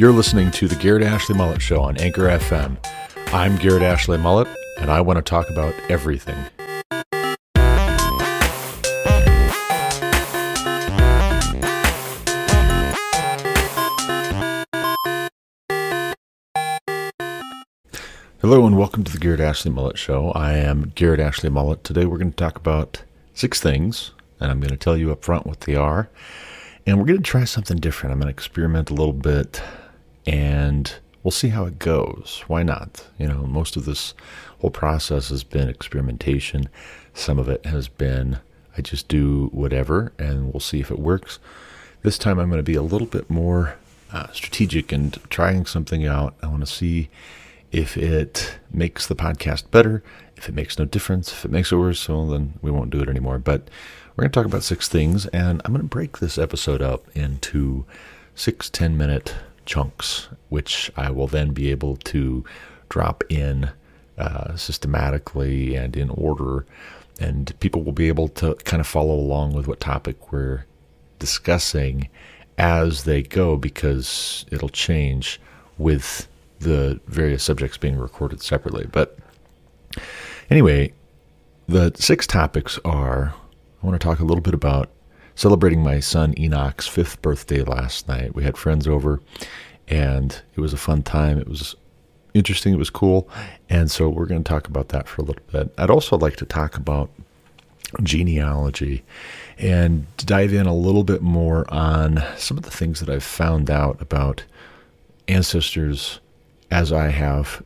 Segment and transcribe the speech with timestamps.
[0.00, 2.78] You're listening to the Garrett Ashley Mullet Show on Anchor FM.
[3.34, 4.48] I'm Garrett Ashley Mullet,
[4.78, 6.42] and I want to talk about everything.
[18.40, 20.30] Hello and welcome to the Garrett Ashley Mullet Show.
[20.30, 21.84] I am Garrett Ashley Mullet.
[21.84, 23.02] Today we're going to talk about
[23.34, 26.08] six things, and I'm going to tell you up front what they are.
[26.86, 28.14] And we're going to try something different.
[28.14, 29.62] I'm going to experiment a little bit,
[30.26, 32.44] and we'll see how it goes.
[32.46, 33.06] Why not?
[33.18, 34.14] You know, most of this
[34.60, 36.68] whole process has been experimentation.
[37.14, 38.38] Some of it has been
[38.76, 41.38] I just do whatever, and we'll see if it works.
[42.02, 43.76] This time I'm going to be a little bit more
[44.12, 46.34] uh, strategic and trying something out.
[46.42, 47.10] I want to see
[47.72, 50.02] if it makes the podcast better,
[50.36, 53.00] if it makes no difference, if it makes it worse, well, then we won't do
[53.00, 53.38] it anymore.
[53.38, 53.68] But
[54.16, 57.04] we're going to talk about six things, and I'm going to break this episode up
[57.14, 57.84] into
[58.34, 59.34] six 10 minute
[59.70, 62.44] chunks, which I will then be able to
[62.88, 63.70] drop in
[64.18, 66.66] uh, systematically and in order.
[67.20, 70.64] And people will be able to kind of follow along with what topic we're
[71.20, 72.08] discussing
[72.58, 75.40] as they go because it'll change
[75.78, 76.26] with
[76.58, 78.88] the various subjects being recorded separately.
[78.90, 79.16] But
[80.50, 80.92] anyway,
[81.68, 83.34] the six topics are
[83.82, 84.90] I want to talk a little bit about
[85.40, 88.34] celebrating my son Enoch's fifth birthday last night.
[88.34, 89.22] We had friends over
[89.88, 91.38] and it was a fun time.
[91.38, 91.74] It was
[92.34, 93.26] interesting, it was cool.
[93.70, 95.72] And so we're going to talk about that for a little bit.
[95.78, 97.08] I'd also like to talk about
[98.02, 99.02] genealogy
[99.56, 103.70] and dive in a little bit more on some of the things that I've found
[103.70, 104.44] out about
[105.26, 106.20] ancestors
[106.70, 107.62] as I have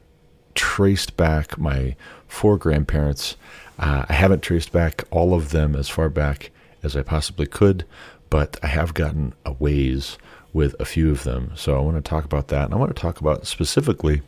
[0.54, 1.96] traced back my
[2.28, 3.36] four grandparents.
[3.80, 6.52] Uh, I haven't traced back all of them as far back
[6.84, 7.84] as I possibly could,
[8.30, 10.18] but I have gotten a ways
[10.52, 11.52] with a few of them.
[11.54, 12.66] So I want to talk about that.
[12.66, 14.22] And I want to talk about specifically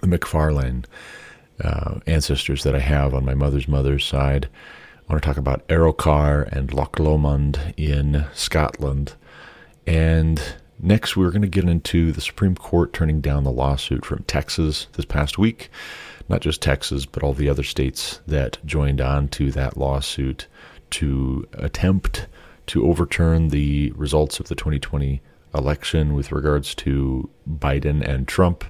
[0.00, 0.84] the McFarlane
[1.62, 4.48] uh, ancestors that I have on my mother's mother's side.
[5.08, 9.14] I want to talk about Arrochar and Loch Lomond in Scotland.
[9.86, 10.40] And
[10.80, 14.86] Next, we're going to get into the Supreme Court turning down the lawsuit from Texas
[14.94, 15.70] this past week.
[16.28, 20.46] Not just Texas, but all the other states that joined on to that lawsuit
[20.94, 22.28] to attempt
[22.66, 25.20] to overturn the results of the 2020
[25.52, 28.64] election with regards to Biden and Trump.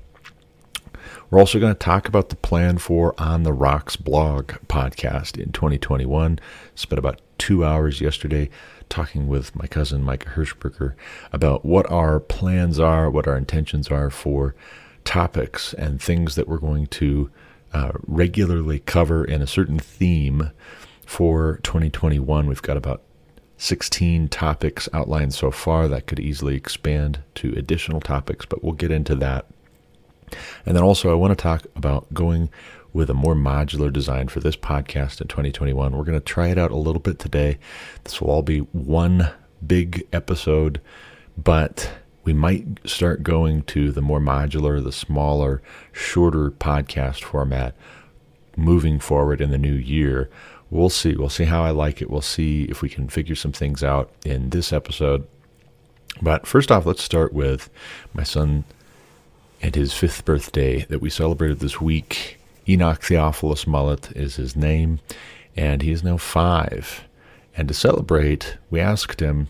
[1.30, 5.52] We're also going to talk about the plan for On the Rocks blog podcast in
[5.52, 6.38] 2021.
[6.74, 8.48] Spent about two hours yesterday
[8.88, 10.94] talking with my cousin Micah Hirschberger
[11.30, 14.54] about what our plans are, what our intentions are for
[15.04, 17.30] topics and things that we're going to
[17.74, 20.50] uh, regularly cover in a certain theme
[21.06, 22.46] for 2021.
[22.46, 23.02] We've got about
[23.58, 28.90] 16 topics outlined so far that could easily expand to additional topics, but we'll get
[28.90, 29.46] into that.
[30.66, 32.50] And then also, I want to talk about going
[32.92, 35.96] with a more modular design for this podcast in 2021.
[35.96, 37.58] We're going to try it out a little bit today.
[38.04, 39.30] This will all be one
[39.66, 40.80] big episode,
[41.36, 41.90] but
[42.22, 45.60] we might start going to the more modular, the smaller,
[45.92, 47.74] shorter podcast format
[48.56, 50.30] moving forward in the new year.
[50.74, 51.14] We'll see.
[51.14, 52.10] We'll see how I like it.
[52.10, 55.24] We'll see if we can figure some things out in this episode.
[56.20, 57.70] But first off, let's start with
[58.12, 58.64] my son
[59.62, 62.40] and his fifth birthday that we celebrated this week.
[62.68, 64.98] Enoch Theophilus Mullet is his name,
[65.54, 67.04] and he is now five.
[67.56, 69.46] And to celebrate, we asked him,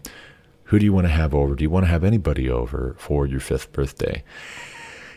[0.65, 1.55] Who do you want to have over?
[1.55, 4.23] Do you want to have anybody over for your fifth birthday?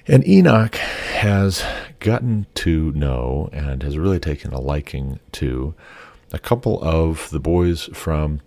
[0.09, 1.65] And Enoch has
[1.99, 5.75] gotten to know and has really taken a liking to
[6.31, 8.39] a couple of the boys from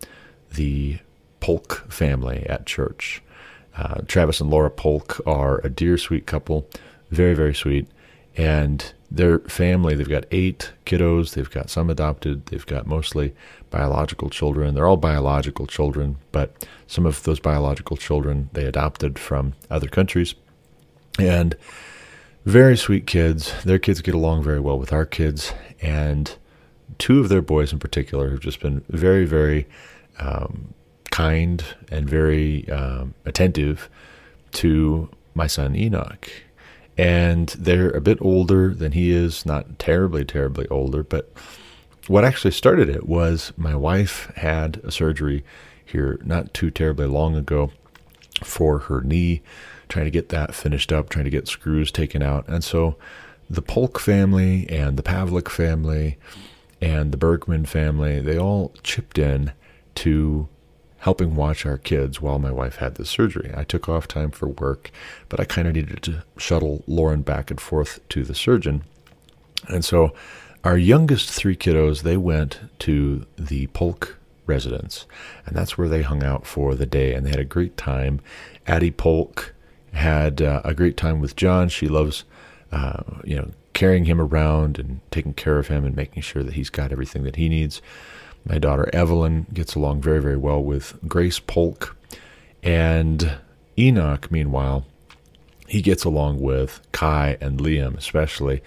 [0.55, 1.01] the
[1.41, 3.23] Polk family at church.
[3.77, 6.67] Uh, Travis and Laura Polk are a dear, sweet couple,
[7.11, 7.87] very, very sweet.
[8.39, 13.35] And their family, they've got eight kiddos, they've got some adopted, they've got mostly
[13.69, 14.75] biological children.
[14.75, 20.35] They're all biological children, but some of those biological children they adopted from other countries.
[21.19, 21.57] And
[22.45, 23.53] very sweet kids.
[23.65, 25.53] Their kids get along very well with our kids.
[25.83, 26.35] And
[26.99, 29.67] two of their boys in particular have just been very, very
[30.19, 30.75] um,
[31.11, 33.89] kind and very um, attentive
[34.53, 36.31] to my son Enoch
[37.01, 41.03] and they're a bit older than he is, not terribly, terribly older.
[41.03, 41.33] But
[42.09, 45.43] what actually started it was my wife had a surgery
[45.83, 47.73] here not too terribly long ago
[48.43, 49.41] for her knee,
[49.91, 52.49] trying to get that finished up, trying to get screws taken out.
[52.49, 52.97] And so
[53.51, 56.17] the Polk family and the Pavlik family
[56.81, 59.53] and the Bergman family, they all chipped in
[59.97, 60.49] to
[60.99, 63.53] helping watch our kids while my wife had this surgery.
[63.57, 64.91] I took off time for work,
[65.29, 68.85] but I kind of needed to shuttle Lauren back and forth to the surgeon.
[69.69, 70.15] And so
[70.63, 75.07] our youngest three kiddos, they went to the Polk residence,
[75.47, 78.21] and that's where they hung out for the day, and they had a great time.
[78.67, 79.55] Addie Polk
[79.93, 81.69] had uh, a great time with John.
[81.69, 82.25] She loves,
[82.73, 86.55] uh, you know, carrying him around and taking care of him and making sure that
[86.55, 87.81] he's got everything that he needs.
[88.45, 91.97] My daughter Evelyn gets along very, very well with Grace Polk.
[92.63, 93.39] And
[93.79, 94.87] Enoch, meanwhile,
[95.67, 98.63] he gets along with Kai and Liam, especially.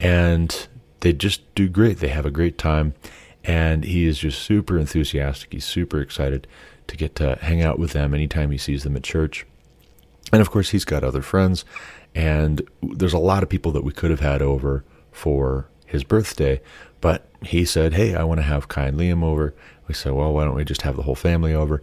[0.00, 0.66] And
[1.00, 1.98] they just do great.
[1.98, 2.94] They have a great time.
[3.44, 5.52] And he is just super enthusiastic.
[5.52, 6.46] He's super excited
[6.88, 9.46] to get to hang out with them anytime he sees them at church.
[10.32, 11.64] And of course, he's got other friends.
[12.14, 16.60] And there's a lot of people that we could have had over for his birthday.
[17.00, 19.54] But he said, Hey, I want to have Kai and Liam over.
[19.86, 21.82] We said, Well, why don't we just have the whole family over?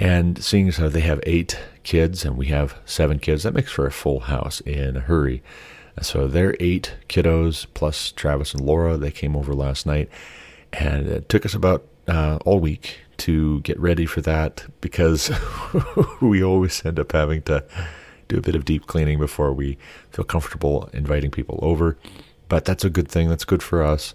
[0.00, 3.70] And seeing as how they have eight kids and we have seven kids, that makes
[3.70, 5.42] for a full house in a hurry.
[6.02, 8.96] So they're eight kiddos plus Travis and Laura.
[8.96, 10.08] They came over last night,
[10.72, 15.30] and it took us about uh, all week to get ready for that because
[16.20, 17.64] we always end up having to
[18.28, 19.78] do a bit of deep cleaning before we
[20.10, 21.96] feel comfortable inviting people over.
[22.48, 23.28] But that's a good thing.
[23.28, 24.14] That's good for us.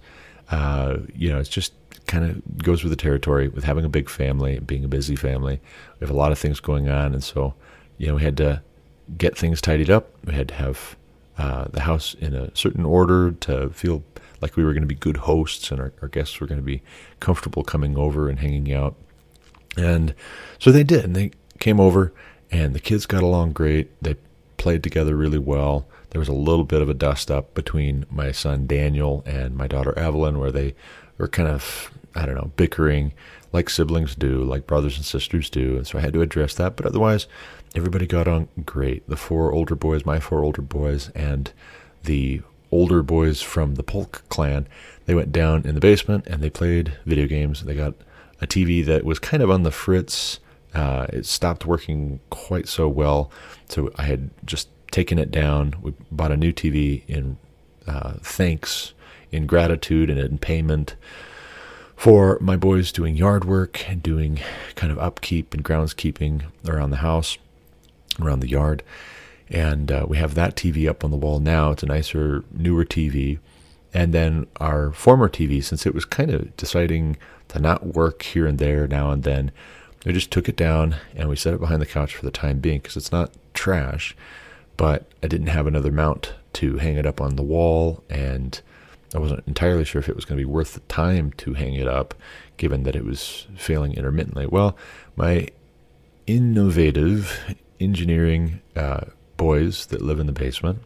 [0.51, 1.73] Uh, you know, it's just
[2.07, 5.61] kind of goes with the territory with having a big family, being a busy family.
[5.99, 7.53] We have a lot of things going on, and so
[7.97, 8.61] you know we had to
[9.17, 10.09] get things tidied up.
[10.25, 10.95] We had to have
[11.37, 14.03] uh, the house in a certain order to feel
[14.41, 16.65] like we were going to be good hosts and our, our guests were going to
[16.65, 16.81] be
[17.19, 18.95] comfortable coming over and hanging out.
[19.77, 20.13] And
[20.57, 21.05] so they did.
[21.05, 22.13] And they came over,
[22.51, 23.89] and the kids got along great.
[24.01, 24.15] They
[24.57, 25.87] played together really well.
[26.11, 29.67] There was a little bit of a dust up between my son Daniel and my
[29.67, 30.73] daughter Evelyn, where they
[31.17, 33.13] were kind of, I don't know, bickering
[33.51, 35.77] like siblings do, like brothers and sisters do.
[35.77, 36.75] And so I had to address that.
[36.75, 37.27] But otherwise,
[37.75, 39.07] everybody got on great.
[39.07, 41.51] The four older boys, my four older boys, and
[42.03, 44.67] the older boys from the Polk clan,
[45.05, 47.63] they went down in the basement and they played video games.
[47.63, 47.95] They got
[48.41, 50.39] a TV that was kind of on the fritz.
[50.73, 53.31] Uh, it stopped working quite so well,
[53.67, 55.75] so I had just taken it down.
[55.81, 57.37] We bought a new TV in
[57.87, 58.93] uh, thanks,
[59.31, 60.95] in gratitude, and in payment
[61.95, 64.39] for my boys doing yard work and doing
[64.75, 67.37] kind of upkeep and groundskeeping around the house,
[68.21, 68.83] around the yard.
[69.49, 71.71] And uh, we have that TV up on the wall now.
[71.71, 73.39] It's a nicer, newer TV.
[73.93, 77.17] And then our former TV, since it was kind of deciding
[77.47, 79.51] to not work here and there now and then,
[80.05, 82.59] we just took it down and we set it behind the couch for the time
[82.59, 84.15] being because it's not trash,
[84.77, 88.61] but I didn't have another mount to hang it up on the wall and
[89.13, 91.73] I wasn't entirely sure if it was going to be worth the time to hang
[91.73, 92.13] it up,
[92.57, 94.45] given that it was failing intermittently.
[94.45, 94.77] Well,
[95.15, 95.47] my
[96.27, 99.05] innovative engineering uh,
[99.39, 100.83] boys that live in the basement,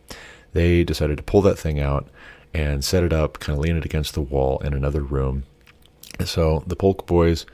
[0.53, 2.07] they decided to pull that thing out
[2.53, 5.43] and set it up, kind of lean it against the wall in another room.
[6.23, 7.45] So the Polk boys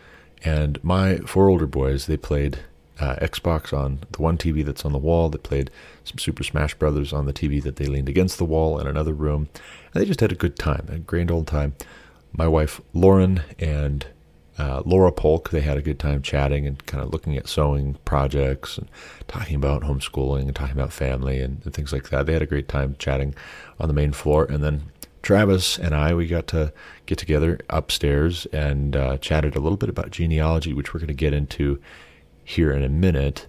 [0.44, 2.60] and my four older boys, they played
[3.00, 5.30] uh, Xbox on the one TV that's on the wall.
[5.30, 5.72] They played
[6.04, 9.14] some Super Smash Brothers on the TV that they leaned against the wall in another
[9.14, 9.48] room.
[9.94, 11.76] And they just had a good time, a grand old time.
[12.34, 14.06] My wife Lauren and
[14.60, 17.96] uh, Laura Polk, they had a good time chatting and kind of looking at sewing
[18.04, 18.90] projects and
[19.28, 22.26] talking about homeschooling and talking about family and, and things like that.
[22.26, 23.34] They had a great time chatting
[23.80, 24.46] on the main floor.
[24.46, 26.74] And then Travis and I, we got to
[27.06, 31.14] get together upstairs and uh, chatted a little bit about genealogy, which we're going to
[31.14, 31.82] get into
[32.44, 33.48] here in a minute.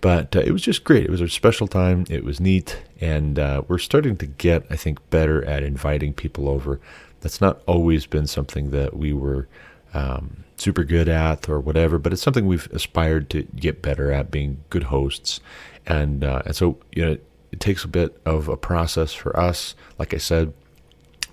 [0.00, 1.04] But uh, it was just great.
[1.04, 2.04] It was a special time.
[2.08, 2.82] It was neat.
[3.00, 6.80] And uh, we're starting to get, I think, better at inviting people over.
[7.20, 9.48] That's not always been something that we were
[9.96, 14.30] um, super good at or whatever, but it's something we've aspired to get better at
[14.30, 15.40] being good hosts.
[15.86, 17.18] And, uh, and so, you know,
[17.52, 20.52] it takes a bit of a process for us, like I said.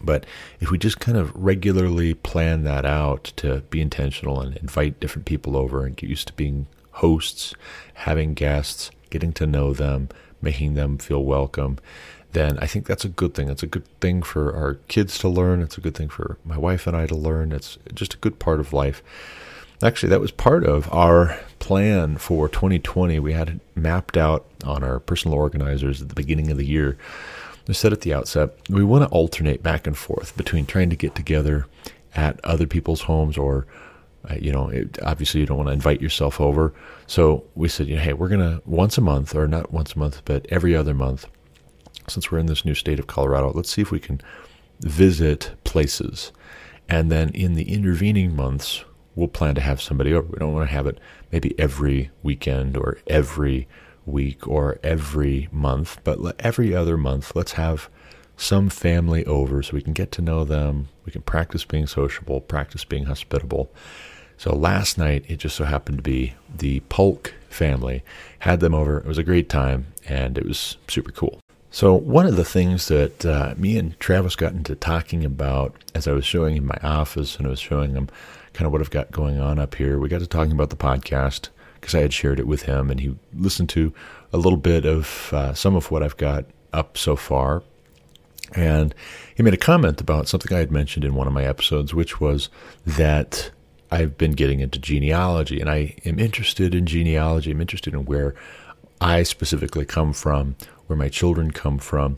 [0.01, 0.25] But
[0.59, 5.25] if we just kind of regularly plan that out to be intentional and invite different
[5.25, 7.53] people over and get used to being hosts,
[7.93, 10.09] having guests, getting to know them,
[10.41, 11.79] making them feel welcome,
[12.33, 13.49] then I think that's a good thing.
[13.49, 15.61] It's a good thing for our kids to learn.
[15.61, 17.51] It's a good thing for my wife and I to learn.
[17.51, 19.01] It's just a good part of life.
[19.81, 23.19] Actually, that was part of our plan for 2020.
[23.19, 26.97] We had it mapped out on our personal organizers at the beginning of the year.
[27.67, 30.95] We said at the outset, we want to alternate back and forth between trying to
[30.95, 31.67] get together
[32.15, 33.65] at other people's homes or
[34.29, 36.73] uh, you know, it, obviously you don't want to invite yourself over.
[37.07, 39.95] So we said, you know, hey, we're going to once a month, or not once
[39.95, 41.27] a month, but every other month,
[42.07, 44.21] since we're in this new state of Colorado, let's see if we can
[44.79, 46.31] visit places.
[46.89, 48.83] And then in the intervening months,
[49.15, 50.27] we'll plan to have somebody over.
[50.27, 50.99] We don't want to have it
[51.31, 53.67] maybe every weekend or every
[54.05, 57.89] week or every month, but every other month, let's have
[58.35, 60.89] some family over so we can get to know them.
[61.05, 63.71] We can practice being sociable, practice being hospitable.
[64.37, 68.03] So last night, it just so happened to be the Polk family.
[68.39, 68.97] Had them over.
[68.97, 71.39] It was a great time, and it was super cool.
[71.73, 76.07] So, one of the things that uh, me and Travis got into talking about as
[76.07, 78.09] I was showing him my office and I was showing him
[78.53, 80.75] kind of what I've got going on up here, we got to talking about the
[80.75, 83.91] podcast because I had shared it with him and he listened to
[84.31, 87.63] a little bit of uh, some of what I've got up so far.
[88.53, 88.93] And
[89.33, 92.21] he made a comment about something I had mentioned in one of my episodes, which
[92.21, 92.49] was
[92.85, 93.49] that
[93.89, 97.49] I've been getting into genealogy and I am interested in genealogy.
[97.49, 98.35] I'm interested in where
[99.01, 100.55] I specifically come from,
[100.87, 102.17] where my children come from.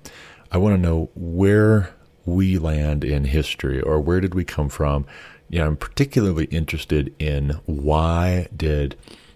[0.51, 1.93] I want to know where
[2.25, 5.05] we land in history or where did we come from.
[5.49, 8.95] You know, I'm particularly interested in why did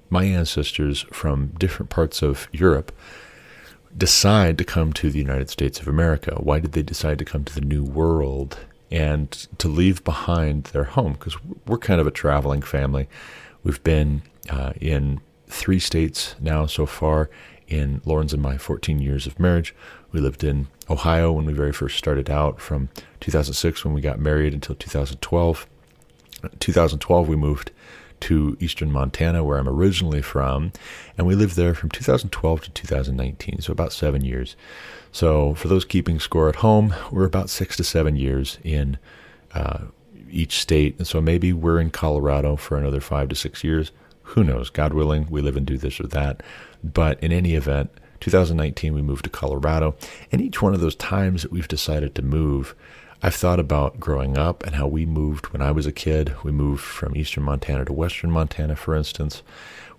[0.09, 2.91] my ancestors from different parts of Europe
[3.95, 6.35] decide to come to the United States of America?
[6.37, 8.57] Why did they decide to come to the New World
[8.91, 11.13] and to leave behind their home?
[11.13, 13.07] Because we're kind of a traveling family.
[13.63, 17.29] We've been uh, in three states now so far
[17.69, 19.75] in Lauren's and my 14 years of marriage.
[20.11, 24.19] We lived in Ohio when we very first started out from 2006 when we got
[24.19, 25.67] married until 2012.
[26.59, 27.71] 2012 we moved
[28.21, 30.71] to eastern Montana where I'm originally from
[31.17, 34.55] and we lived there from 2012 to 2019 so about 7 years.
[35.11, 38.97] So for those keeping score at home, we're about 6 to 7 years in
[39.53, 39.85] uh,
[40.29, 43.91] each state and so maybe we're in Colorado for another 5 to 6 years
[44.29, 44.69] who knows?
[44.69, 46.43] God willing, we live and do this or that.
[46.83, 49.95] But in any event, 2019 we moved to Colorado,
[50.31, 52.75] and each one of those times that we've decided to move,
[53.21, 56.35] I've thought about growing up and how we moved when I was a kid.
[56.43, 59.43] We moved from eastern Montana to western Montana, for instance.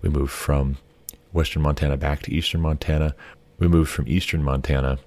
[0.01, 0.77] We moved from
[1.31, 3.15] western Montana back to eastern Montana.
[3.59, 4.97] We moved from eastern Montana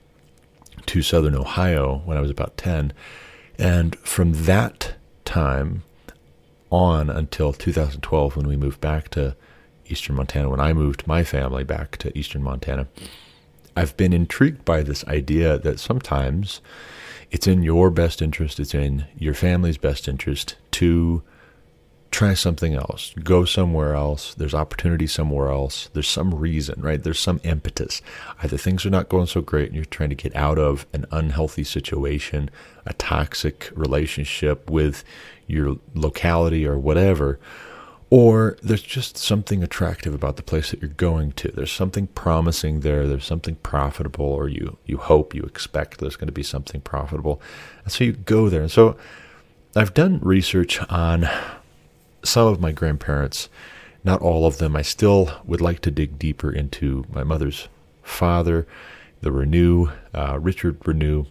[0.87, 2.93] to southern Ohio when I was about 10.
[3.59, 5.83] And from that time
[6.71, 9.37] on until 2012 when we moved back to
[9.87, 12.87] eastern Montana, when I moved my family back to eastern Montana.
[13.77, 16.61] I've been intrigued by this idea that sometimes
[17.31, 21.23] it's in your best interest, it's in your family's best interest to
[22.15, 24.35] try something else, go somewhere else.
[24.35, 25.89] There's opportunity somewhere else.
[25.95, 27.03] There's some reason, right?
[27.03, 28.01] There's some impetus.
[28.41, 31.07] Either things are not going so great and you're trying to get out of an
[31.11, 32.51] unhealthy situation,
[32.87, 35.03] a toxic relationship with
[35.49, 37.41] your locality or whatever,
[38.15, 41.51] or there's just something attractive about the place that you're going to.
[41.51, 43.09] There's something promising there.
[43.09, 47.43] There's something profitable, or you you hope, you expect there's going to be something profitable,
[47.83, 48.63] and so you go there.
[48.63, 48.97] And so
[49.75, 51.29] I've done research on
[52.23, 53.49] some of my grandparents,
[54.05, 54.77] not all of them.
[54.77, 57.67] I still would like to dig deeper into my mother's
[58.05, 58.65] father,
[59.23, 61.25] the Renew, uh, Richard Renew.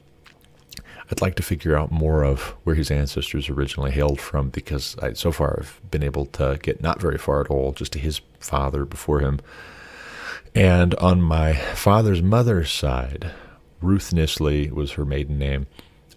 [1.13, 5.13] I'd like to figure out more of where his ancestors originally hailed from because I,
[5.13, 8.21] so far I've been able to get not very far at all, just to his
[8.39, 9.39] father before him.
[10.55, 13.29] And on my father's mother's side,
[13.79, 15.67] Ruth Nisley was her maiden name.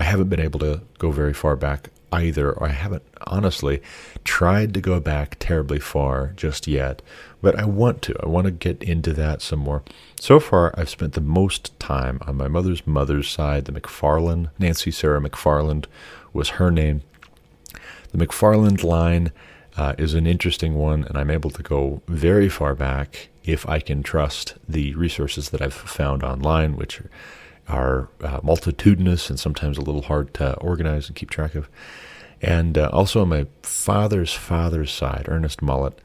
[0.00, 3.82] I haven't been able to go very far back either, I haven't honestly
[4.24, 7.02] tried to go back terribly far just yet,
[7.42, 8.16] but I want to.
[8.22, 9.82] I want to get into that some more.
[10.20, 14.50] So far, I've spent the most time on my mother's mother's side, the McFarland.
[14.58, 15.86] Nancy Sarah McFarland
[16.32, 17.02] was her name.
[18.12, 19.32] The McFarland line
[19.76, 23.80] uh, is an interesting one, and I'm able to go very far back if I
[23.80, 27.10] can trust the resources that I've found online, which are
[27.68, 31.68] are uh, multitudinous and sometimes a little hard to organize and keep track of.
[32.42, 35.98] And uh, also on my father's father's side, Ernest Mullet,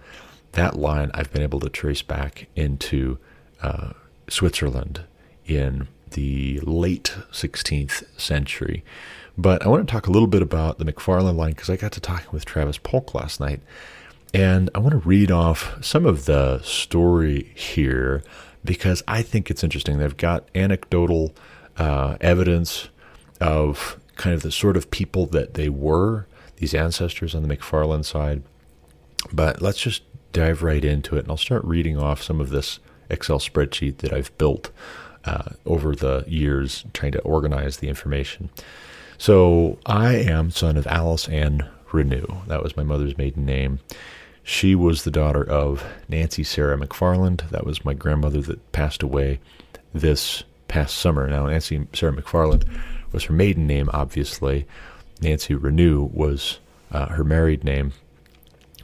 [0.53, 3.17] that line I've been able to trace back into
[3.61, 3.93] uh,
[4.29, 5.03] Switzerland
[5.45, 8.83] in the late 16th century.
[9.37, 11.93] But I want to talk a little bit about the McFarland line because I got
[11.93, 13.61] to talking with Travis Polk last night.
[14.33, 18.23] And I want to read off some of the story here
[18.63, 19.97] because I think it's interesting.
[19.97, 21.33] They've got anecdotal
[21.77, 22.89] uh, evidence
[23.39, 26.27] of kind of the sort of people that they were,
[26.57, 28.43] these ancestors on the McFarland side.
[29.33, 32.79] But let's just dive right into it, and I'll start reading off some of this
[33.09, 34.71] Excel spreadsheet that I've built
[35.25, 38.49] uh, over the years, trying to organize the information.
[39.17, 42.25] So I am son of Alice Ann Renew.
[42.47, 43.79] That was my mother's maiden name.
[44.43, 47.47] She was the daughter of Nancy Sarah McFarland.
[47.51, 49.39] That was my grandmother that passed away
[49.93, 51.27] this past summer.
[51.27, 52.63] Now, Nancy Sarah McFarland
[53.11, 54.65] was her maiden name, obviously.
[55.21, 56.59] Nancy Renew was
[56.91, 57.93] uh, her married name.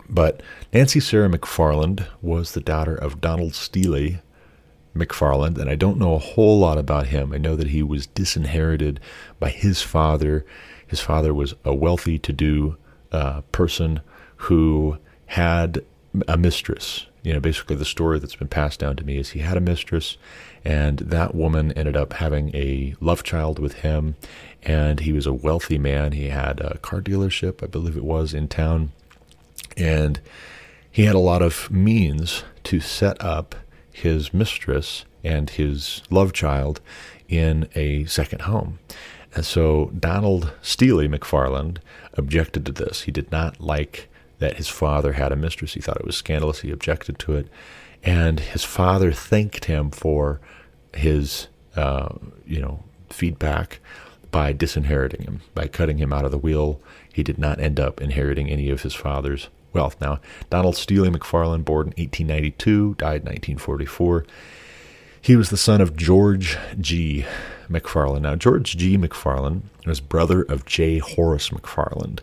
[0.10, 0.42] But
[0.74, 4.22] Nancy Sarah McFarland was the daughter of Donald Steely
[4.96, 7.34] McFarland, and I don't know a whole lot about him.
[7.34, 9.00] I know that he was disinherited
[9.40, 10.46] by his father.
[10.86, 12.78] His father was a wealthy to do
[13.12, 14.02] uh, person
[14.38, 14.98] who
[15.28, 15.84] had
[16.28, 17.06] a mistress.
[17.24, 19.62] You know, basically the story that's been passed down to me is he had a
[19.62, 20.18] mistress,
[20.64, 24.16] and that woman ended up having a love child with him.
[24.64, 26.14] And he was a wealthy man.
[26.14, 28.92] He had a car dealership, I believe it was, in town.
[29.78, 30.20] And
[30.92, 33.56] he had a lot of means to set up
[33.92, 36.82] his mistress and his love child
[37.30, 38.80] in a second home.
[39.36, 41.78] And so Donald Steely McFarland
[42.14, 43.04] objected to this.
[43.04, 45.74] He did not like that his father had a mistress.
[45.74, 46.62] He thought it was scandalous.
[46.62, 47.48] He objected to it.
[48.04, 50.40] And his father thanked him for
[50.94, 52.16] his, uh,
[52.46, 53.80] you know, feedback
[54.32, 56.80] by disinheriting him, by cutting him out of the will.
[57.12, 60.00] He did not end up inheriting any of his father's wealth.
[60.02, 60.20] Now,
[60.50, 64.26] Donald Steely McFarland, born in 1892, died 1944.
[65.22, 67.26] He was the son of George G.
[67.70, 68.22] McFarland.
[68.22, 68.98] Now, George G.
[68.98, 71.00] McFarland was brother of J.
[71.00, 72.20] Horace McFarland.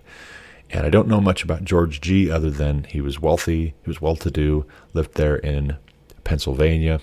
[0.71, 2.31] And I don't know much about George G.
[2.31, 5.77] other than he was wealthy, he was well to do, lived there in
[6.25, 7.01] Pennsylvania.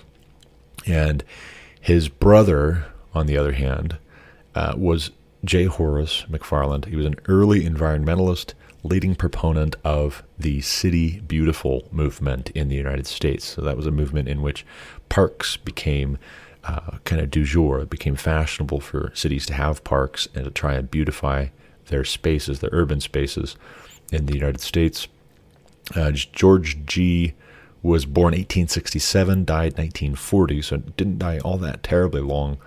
[0.86, 1.24] And
[1.80, 3.96] his brother, on the other hand,
[4.54, 5.10] uh, was
[5.44, 5.64] J.
[5.64, 6.86] Horace McFarland.
[6.86, 13.06] He was an early environmentalist, leading proponent of the City Beautiful movement in the United
[13.06, 13.44] States.
[13.44, 14.66] So that was a movement in which
[15.08, 16.18] parks became
[16.64, 17.80] uh, kind of du jour.
[17.80, 21.48] It became fashionable for cities to have parks and to try and beautify
[21.86, 23.56] their spaces, their urban spaces
[24.10, 25.08] in the United States.
[25.94, 27.34] Uh, George G.
[27.82, 32.58] was born 1867, died 1940, so didn't die all that terribly long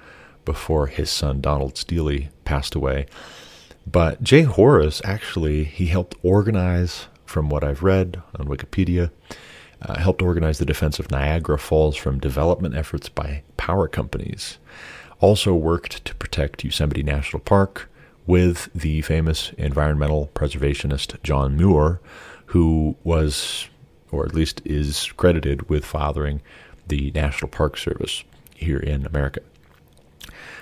[0.43, 3.07] before his son Donald Steely passed away.
[3.85, 4.41] But J.
[4.43, 9.11] Horace actually he helped organize, from what I've read on Wikipedia,
[9.81, 14.57] uh, helped organize the defense of Niagara Falls from development efforts by power companies.
[15.19, 17.89] Also worked to protect Yosemite National Park
[18.25, 22.01] with the famous environmental preservationist John Muir,
[22.47, 23.69] who was,
[24.11, 26.41] or at least is credited with fathering
[26.87, 28.23] the National Park Service
[28.55, 29.41] here in America.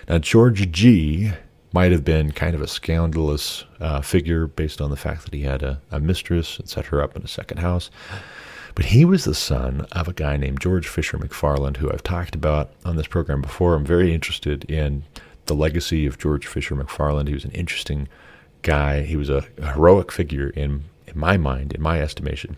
[0.09, 1.31] Now, George G
[1.73, 5.41] might have been kind of a scandalous uh, figure based on the fact that he
[5.41, 7.89] had a, a mistress and set her up in a second house.
[8.75, 12.35] But he was the son of a guy named George Fisher McFarland, who I've talked
[12.35, 13.75] about on this program before.
[13.75, 15.03] I'm very interested in
[15.45, 17.27] the legacy of George Fisher McFarland.
[17.27, 18.07] He was an interesting
[18.61, 19.01] guy.
[19.01, 22.57] He was a, heroic figure in, in my mind, in my estimation.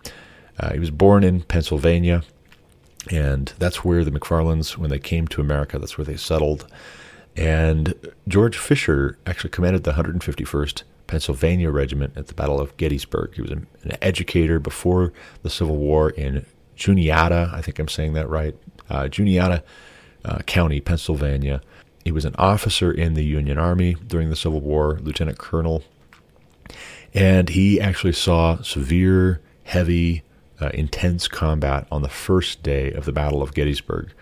[0.59, 2.23] Uh, he was born in Pennsylvania,
[3.11, 6.65] and that's where the McFarlands, when they came to America, that's where they settled.
[7.35, 7.93] And
[8.27, 13.35] George Fisher actually commanded the 151st Pennsylvania Regiment at the Battle of Gettysburg.
[13.35, 13.67] He was an,
[14.01, 16.45] educator before the Civil War in
[16.75, 18.55] Juniata, I think I'm saying that right,
[18.89, 19.63] uh, Juniata
[20.23, 21.61] uh, County, Pennsylvania.
[22.03, 25.83] He was an officer in the Union Army during the Civil War, lieutenant colonel,
[27.13, 30.23] and he actually saw severe, heavy,
[30.59, 34.13] uh, intense combat on the first day of the Battle of Gettysburg.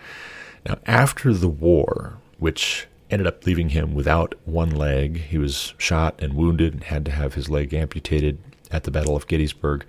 [0.66, 5.18] Now, after the war, which ended up leaving him without one leg.
[5.18, 8.38] He was shot and wounded and had to have his leg amputated
[8.70, 9.84] at the Battle of Gettysburg.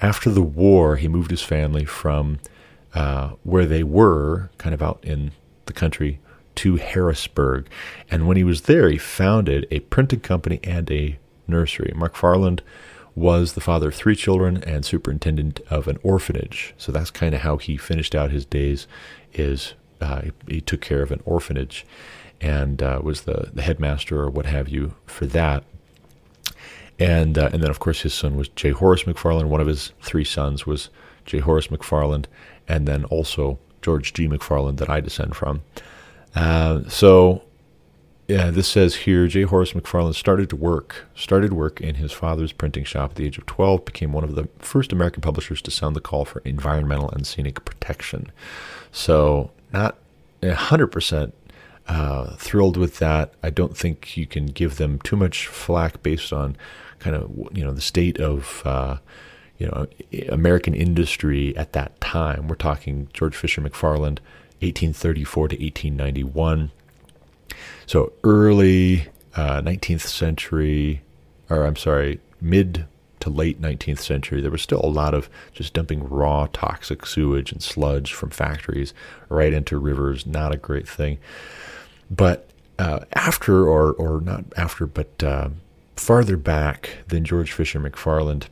[0.00, 2.38] After the war, he moved his family from
[2.94, 5.32] uh, where they were, kind of out in
[5.66, 6.20] the country,
[6.56, 7.68] to Harrisburg.
[8.10, 11.92] And when he was there, he founded a printing company and a nursery.
[11.94, 12.60] McFarland
[13.14, 16.74] was the father of three children and superintendent of an orphanage.
[16.78, 18.86] So that's kind of how he finished out his days.
[19.34, 21.84] Is uh, he took care of an orphanage
[22.40, 25.64] and uh, was the, the headmaster or what have you for that.
[26.98, 28.70] And uh, and then of course his son was J.
[28.70, 29.46] Horace McFarland.
[29.46, 30.90] One of his three sons was
[31.24, 31.38] J.
[31.38, 32.26] Horace McFarland,
[32.66, 34.26] and then also George G.
[34.26, 35.62] McFarland that I descend from.
[36.34, 37.42] Uh, so
[38.28, 39.42] yeah, this says here J.
[39.42, 43.38] Horace McFarland started to work started work in his father's printing shop at the age
[43.38, 47.10] of 12, became one of the first American publishers to sound the call for environmental
[47.10, 48.30] and scenic protection.
[48.92, 49.96] So not
[50.42, 51.32] 100%
[51.88, 53.32] uh, thrilled with that.
[53.42, 56.56] I don't think you can give them too much flack based on
[56.98, 58.98] kind of you know the state of uh,
[59.56, 59.86] you know
[60.28, 62.46] American industry at that time.
[62.48, 64.20] We're talking George Fisher McFarland,
[64.60, 66.70] 1834 to 1891.
[67.86, 71.02] So early uh, 19th century,
[71.48, 72.86] or I'm sorry, mid
[73.20, 77.50] to late 19th century, there was still a lot of just dumping raw toxic sewage
[77.50, 78.94] and sludge from factories
[79.28, 80.26] right into rivers.
[80.26, 81.18] Not a great thing.
[82.10, 85.50] But uh, after, or or not after, but uh,
[85.96, 88.44] farther back than George Fisher McFarland,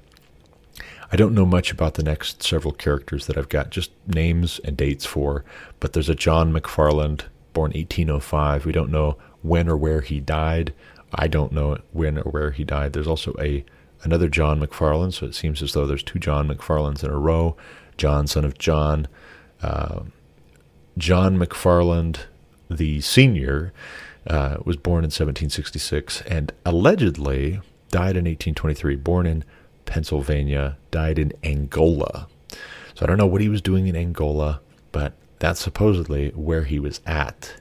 [1.13, 4.77] I don't know much about the next several characters that I've got, just names and
[4.77, 5.45] dates for.
[5.79, 8.67] But there's a John McFarland, born 1805.
[8.67, 10.75] We don't know when or where he died.
[11.15, 12.93] I don't know when or where he died.
[12.93, 13.65] There's also a
[14.03, 17.57] another John McFarland, so it seems as though there's two John McFarlands in a row.
[17.97, 19.09] John, son of John,
[19.63, 20.01] uh,
[20.99, 22.25] John McFarland,
[22.71, 23.73] the senior,
[24.27, 28.97] uh, was born in 1766 and allegedly died in 1823.
[28.97, 29.45] Born in
[29.85, 32.27] Pennsylvania, died in Angola.
[32.95, 36.79] So I don't know what he was doing in Angola, but that's supposedly where he
[36.79, 37.55] was at.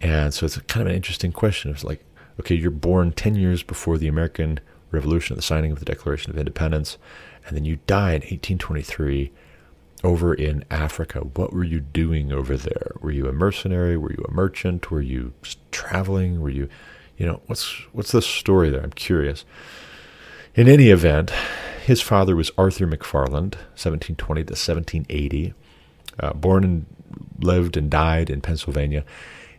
[0.00, 1.70] And so it's kind of an interesting question.
[1.70, 2.04] It's like,
[2.40, 6.38] okay, you're born 10 years before the American Revolution, the signing of the Declaration of
[6.38, 6.98] Independence,
[7.46, 9.32] and then you die in 1823
[10.04, 11.20] over in Africa.
[11.20, 12.92] What were you doing over there?
[13.00, 13.96] Were you a mercenary?
[13.96, 14.90] Were you a merchant?
[14.90, 15.32] Were you
[15.72, 16.40] traveling?
[16.40, 16.68] Were you,
[17.16, 18.82] you know, what's what's the story there?
[18.82, 19.44] I'm curious.
[20.54, 21.32] In any event,
[21.84, 25.54] his father was Arthur McFarland, 1720 to 1780,
[26.20, 26.86] uh, born and
[27.40, 29.04] lived and died in Pennsylvania,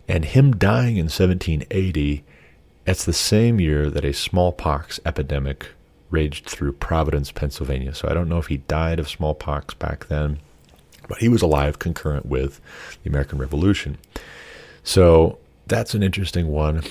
[0.07, 2.23] and him dying in 1780.
[2.87, 5.69] It's the same year that a smallpox epidemic
[6.09, 7.93] raged through Providence, Pennsylvania.
[7.93, 10.39] So I don't know if he died of smallpox back then,
[11.07, 12.61] but he was alive concurrent with
[13.03, 13.97] the American Revolution.
[14.83, 16.83] So that's an interesting one.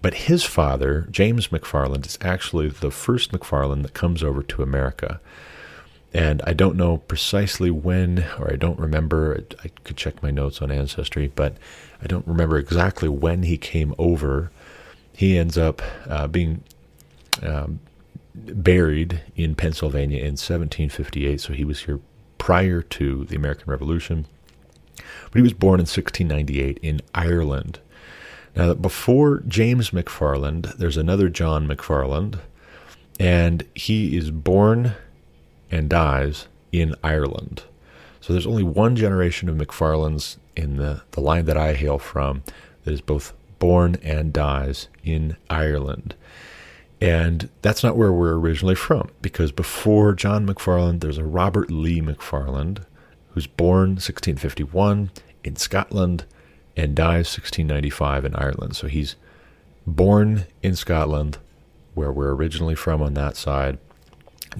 [0.00, 5.20] But his father, James McFarland, is actually the first McFarland that comes over to America.
[6.14, 9.44] And I don't know precisely when, or I don't remember.
[9.64, 11.56] I could check my notes on Ancestry, but
[12.02, 14.50] I don't remember exactly when he came over.
[15.12, 16.62] He ends up uh, being
[17.42, 17.80] um,
[18.62, 22.00] buried in Pennsylvania in 1758, so he was here
[22.38, 24.26] prior to the American Revolution.
[24.96, 27.80] But he was born in 1698 in Ireland.
[28.56, 32.40] Now, before James McFarland, there's another John McFarland,
[33.20, 34.94] and he is born
[35.70, 37.62] and dies in Ireland.
[38.20, 42.42] So there's only one generation of McFarlands in the, the line that I hail from
[42.84, 46.14] that is both born and dies in Ireland.
[47.00, 52.00] And that's not where we're originally from, because before John McFarland, there's a Robert Lee
[52.00, 52.84] McFarland,
[53.30, 55.10] who's born 1651
[55.44, 56.24] in Scotland
[56.76, 58.76] and dies 1695 in Ireland.
[58.76, 59.14] So he's
[59.86, 61.38] born in Scotland,
[61.94, 63.78] where we're originally from on that side,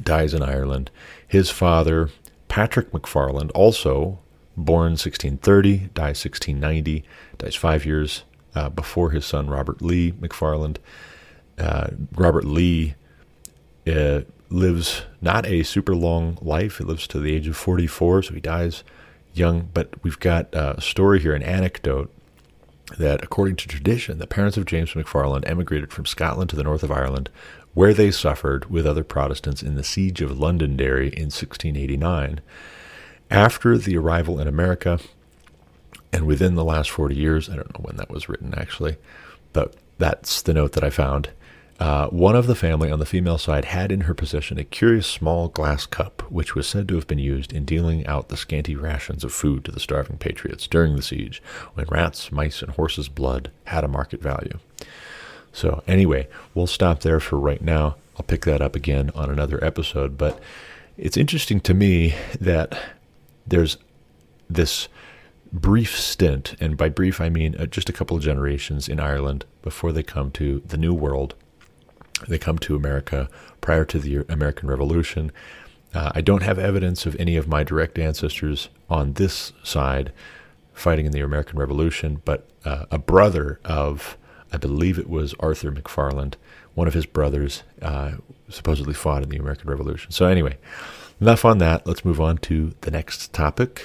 [0.01, 0.90] dies in Ireland.
[1.27, 2.11] His father,
[2.46, 4.20] Patrick McFarland, also
[4.57, 7.05] born 1630, dies 1690,
[7.38, 8.22] dies five years
[8.55, 10.77] uh, before his son Robert Lee McFarland
[11.59, 12.94] uh, Robert Lee
[13.87, 16.79] uh, lives not a super long life.
[16.79, 18.85] He lives to the age of 44, so he dies
[19.35, 19.68] young.
[19.73, 22.12] But we've got a story here, an anecdote
[22.97, 26.83] that, according to tradition, the parents of James McFarland emigrated from Scotland to the north
[26.83, 27.29] of Ireland,
[27.75, 32.40] where they suffered with other Protestants in the siege of Londonderry in 1689.
[33.31, 34.99] After the arrival in America,
[36.12, 38.97] and within the last 40 years, I don't know when that was written actually,
[39.53, 41.31] but that's the note that I found.
[41.79, 45.07] Uh, one of the family on the female side had in her possession a curious
[45.07, 48.75] small glass cup, which was said to have been used in dealing out the scanty
[48.75, 51.41] rations of food to the starving patriots during the siege,
[51.75, 54.59] when rats, mice, and horses' blood had a market value.
[55.53, 57.97] So, anyway, we'll stop there for right now.
[58.17, 60.41] I'll pick that up again on another episode, but
[60.97, 62.77] it's interesting to me that
[63.47, 63.79] there's
[64.51, 64.88] this
[65.53, 69.45] brief stint, and by brief I mean uh, just a couple of generations in Ireland
[69.62, 71.35] before they come to the New World
[72.26, 73.28] they come to America
[73.61, 75.31] prior to the American Revolution.
[75.94, 80.12] Uh, I don't have evidence of any of my direct ancestors on this side
[80.74, 84.16] fighting in the American Revolution, but uh, a brother of,
[84.52, 86.35] I believe it was Arthur McFarland,
[86.74, 88.12] one of his brothers, uh,
[88.48, 90.12] supposedly fought in the American Revolution.
[90.12, 90.57] So, anyway,
[91.20, 91.87] enough on that.
[91.87, 93.85] Let's move on to the next topic.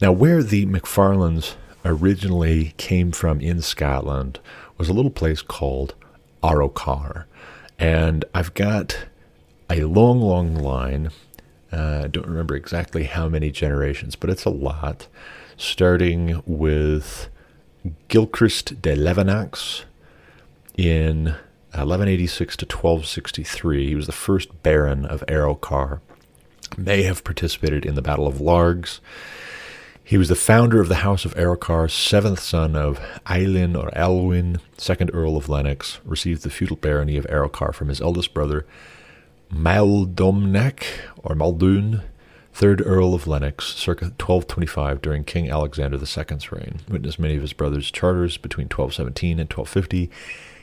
[0.00, 4.40] Now, where the McFarlands originally came from in Scotland
[4.76, 5.94] was a little place called
[6.42, 7.24] Arrochar.
[7.80, 9.06] And I've got
[9.70, 11.10] a long, long line.
[11.72, 15.06] Uh, I don't remember exactly how many generations, but it's a lot.
[15.56, 17.30] Starting with
[18.08, 19.84] Gilchrist de Levenax
[20.76, 21.36] in
[21.72, 23.88] 1186 to 1263.
[23.88, 26.00] He was the first Baron of Arrochar.
[26.76, 29.00] May have participated in the Battle of Largs
[30.10, 34.58] he was the founder of the House of Arrochar, seventh son of Ailin or Elwin,
[34.76, 38.66] second Earl of Lennox, received the feudal barony of Arrochar from his eldest brother
[39.54, 40.82] Maeldomnach
[41.18, 42.02] or Muldoon,
[42.52, 46.80] third Earl of Lennox, circa 1225 during King Alexander II's reign.
[46.88, 50.10] Witnessed many of his brother's charters between 1217 and 1250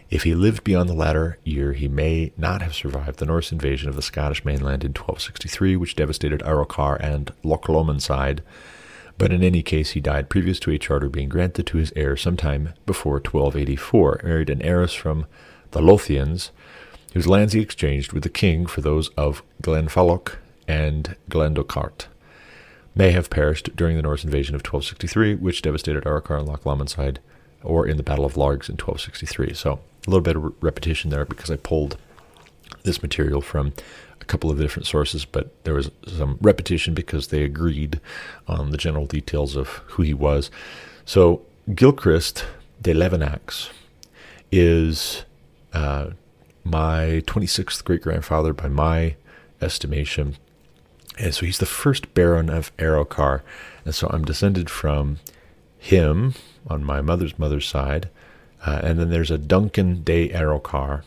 [0.10, 3.88] If he lived beyond the latter year, he may not have survived the Norse invasion
[3.88, 8.42] of the Scottish mainland in 1263, which devastated Arrochar and Loch Lomondshire.
[9.18, 12.16] But in any case, he died previous to a charter being granted to his heir
[12.16, 15.26] sometime before 1284, married an heiress from
[15.72, 16.52] the Lothians,
[17.14, 20.36] whose lands he exchanged with the king for those of Glenfalloch
[20.68, 22.08] and Glendochart
[22.98, 26.90] may have perished during the Norse invasion of 1263, which devastated Arrochar and Loch Lomond
[26.90, 27.20] side,
[27.64, 29.54] or in the Battle of Largs in 1263.
[29.54, 31.98] So a little bit of repetition there because I pulled
[32.84, 33.74] this material from
[34.28, 38.00] couple of different sources, but there was some repetition because they agreed
[38.48, 40.52] on the general details of who he was.
[41.06, 41.42] So
[41.74, 42.46] Gilchrist
[42.82, 43.70] de Levenax
[44.52, 45.26] is
[45.74, 46.12] uh,
[46.64, 49.16] my 26th great grandfather by my
[49.62, 50.38] estimation.
[51.18, 53.42] And so he's the first Baron of Arrochar.
[53.86, 55.20] And so I'm descended from
[55.78, 56.36] him
[56.68, 58.10] on my mother's mother's side.
[58.66, 61.04] Uh, and then there's a Duncan de Arrochar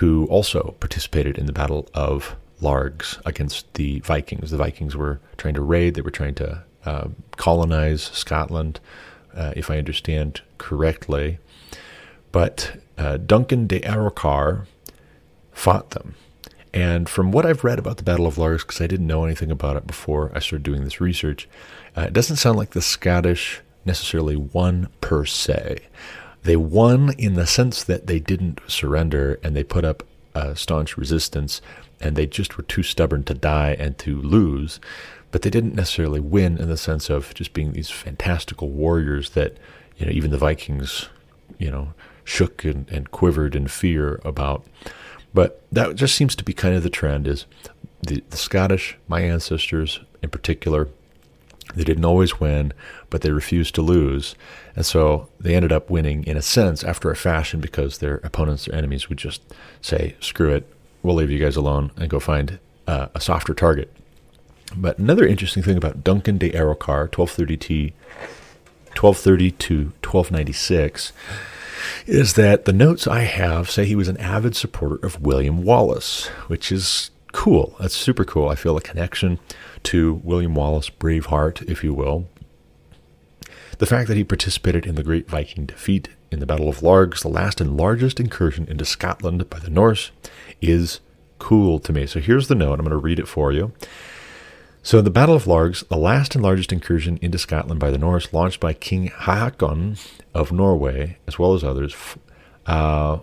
[0.00, 4.50] who also participated in the Battle of Largs against the Vikings.
[4.50, 8.80] The Vikings were trying to raid, they were trying to uh, colonize Scotland,
[9.34, 11.38] uh, if I understand correctly.
[12.32, 14.64] But uh, Duncan de Arrochar
[15.52, 16.14] fought them.
[16.72, 19.50] And from what I've read about the Battle of Largs, because I didn't know anything
[19.50, 21.46] about it before I started doing this research,
[21.94, 25.80] uh, it doesn't sound like the Scottish necessarily won per se.
[26.42, 30.02] They won in the sense that they didn't surrender and they put up
[30.34, 31.60] a staunch resistance
[32.00, 34.80] and they just were too stubborn to die and to lose.
[35.32, 39.56] But they didn't necessarily win in the sense of just being these fantastical warriors that,
[39.96, 41.08] you know, even the Vikings,
[41.58, 41.92] you know,
[42.24, 44.64] shook and, and quivered in fear about.
[45.32, 47.46] But that just seems to be kind of the trend is
[48.02, 50.88] the, the Scottish, my ancestors in particular,
[51.74, 52.72] they didn't always win,
[53.08, 54.34] but they refused to lose.
[54.76, 58.66] And so they ended up winning in a sense after a fashion because their opponents,
[58.66, 59.42] their enemies would just
[59.80, 60.66] say, screw it,
[61.02, 63.92] we'll leave you guys alone and go find uh, a softer target.
[64.76, 67.92] But another interesting thing about Duncan de Arrochar, 1230 T,
[68.96, 71.12] 1230 to 1296,
[72.06, 76.26] is that the notes I have say he was an avid supporter of William Wallace,
[76.46, 77.76] which is cool.
[77.80, 78.48] That's super cool.
[78.48, 79.38] I feel a connection
[79.84, 82.28] to William Wallace, Braveheart, if you will.
[83.78, 87.22] The fact that he participated in the great Viking defeat in the Battle of Largs,
[87.22, 90.10] the last and largest incursion into Scotland by the Norse,
[90.60, 91.00] is
[91.38, 92.06] cool to me.
[92.06, 92.74] So here's the note.
[92.74, 93.72] I'm going to read it for you.
[94.82, 98.32] So, the Battle of Largs, the last and largest incursion into Scotland by the Norse,
[98.32, 99.98] launched by King Haakon
[100.32, 101.94] of Norway, as well as others,
[102.64, 103.18] uh,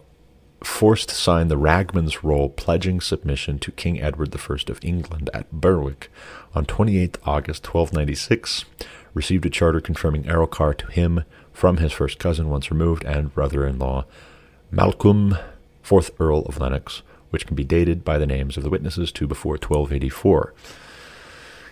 [0.64, 5.52] forced to sign the Ragman's Roll pledging submission to King Edward I of England at
[5.52, 6.10] Berwick
[6.56, 8.66] on 28 August 1296,
[9.14, 14.06] received a charter confirming Arrochar to him from his first cousin once removed and brother-in-law
[14.70, 15.38] Malcolm,
[15.84, 19.28] 4th Earl of Lennox, which can be dated by the names of the witnesses to
[19.28, 20.54] before 1284.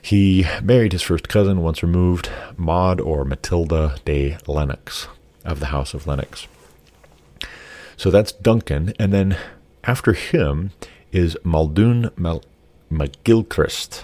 [0.01, 5.07] He married his first cousin, once removed, Maud or Matilda de Lennox
[5.43, 6.47] of the House of Lennox.
[7.97, 8.93] So that's Duncan.
[8.99, 9.37] And then
[9.83, 10.71] after him
[11.11, 12.43] is Muldoon Mal-
[12.91, 14.03] MacGilchrist.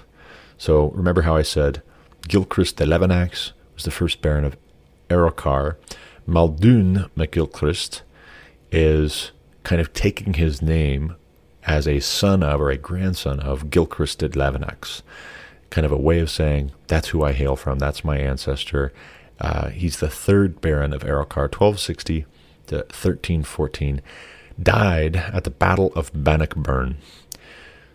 [0.58, 1.82] So remember how I said
[2.28, 4.58] Gilchrist de Levenax was the first Baron of
[5.10, 5.76] Arrochar.
[6.26, 8.02] Muldoon MacGilchrist
[8.72, 9.32] is
[9.64, 11.16] kind of taking his name
[11.64, 15.02] as a son of or a grandson of Gilchrist de Levenax
[15.72, 18.94] kind of a way of saying that's who I hail from, that's my ancestor.
[19.40, 22.28] Uh, he's the third Baron of Arrochar, 1260
[22.72, 24.02] to 1314.
[24.62, 26.98] Died at the Battle of Bannockburn.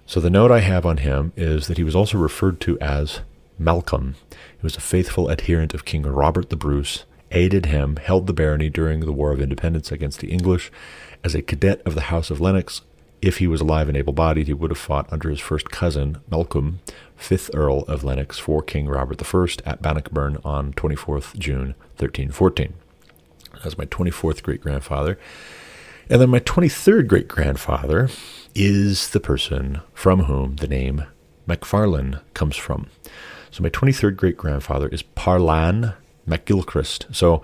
[0.06, 3.20] So the note I have on him is that he was also referred to as
[3.58, 4.14] Malcolm.
[4.30, 8.70] He was a faithful adherent of King Robert the Bruce, aided him, held the barony
[8.70, 10.70] during the War of Independence against the English.
[11.24, 12.82] As a cadet of the House of Lennox,
[13.20, 16.18] if he was alive and able bodied, he would have fought under his first cousin,
[16.30, 16.80] Malcolm,
[17.18, 22.74] 5th Earl of Lennox, for King Robert I at Bannockburn on 24th June 1314.
[23.62, 25.18] That's my 24th great grandfather.
[26.08, 28.08] And then my 23rd great grandfather
[28.54, 31.04] is the person from whom the name
[31.46, 32.88] MacFarlane comes from.
[33.50, 35.94] So my 23rd great grandfather is Parlan
[36.28, 37.14] MacGilchrist.
[37.14, 37.42] So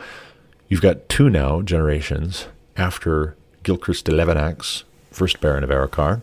[0.69, 2.47] you've got two now generations
[2.77, 6.23] after Gilchrist de Levenax, first Baron of Arrochar,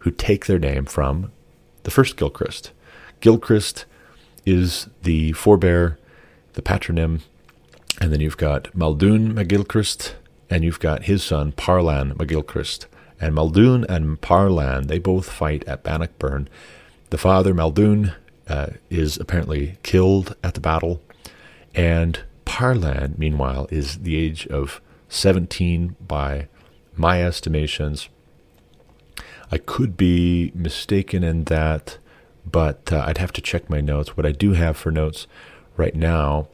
[0.00, 1.32] who take their name from
[1.82, 2.72] the first Gilchrist.
[3.20, 3.84] Gilchrist
[4.44, 5.98] is the forebear,
[6.54, 7.20] the patronym,
[8.00, 10.14] and then you've got Muldoon MacGilchrist,
[10.50, 12.86] and you've got his son Parlan MacGilchrist.
[13.20, 16.48] And Muldoon and Parlan, they both fight at Bannockburn.
[17.10, 18.12] The father, Muldoon,
[18.48, 21.00] uh, is apparently killed at the battle,
[21.74, 26.48] and Parlan, meanwhile, is the age of 17 by
[26.94, 28.08] my estimations.
[29.50, 31.98] I could be mistaken in that,
[32.44, 34.16] but uh, I'd have to check my notes.
[34.16, 35.26] What I do have for notes
[35.76, 36.48] right now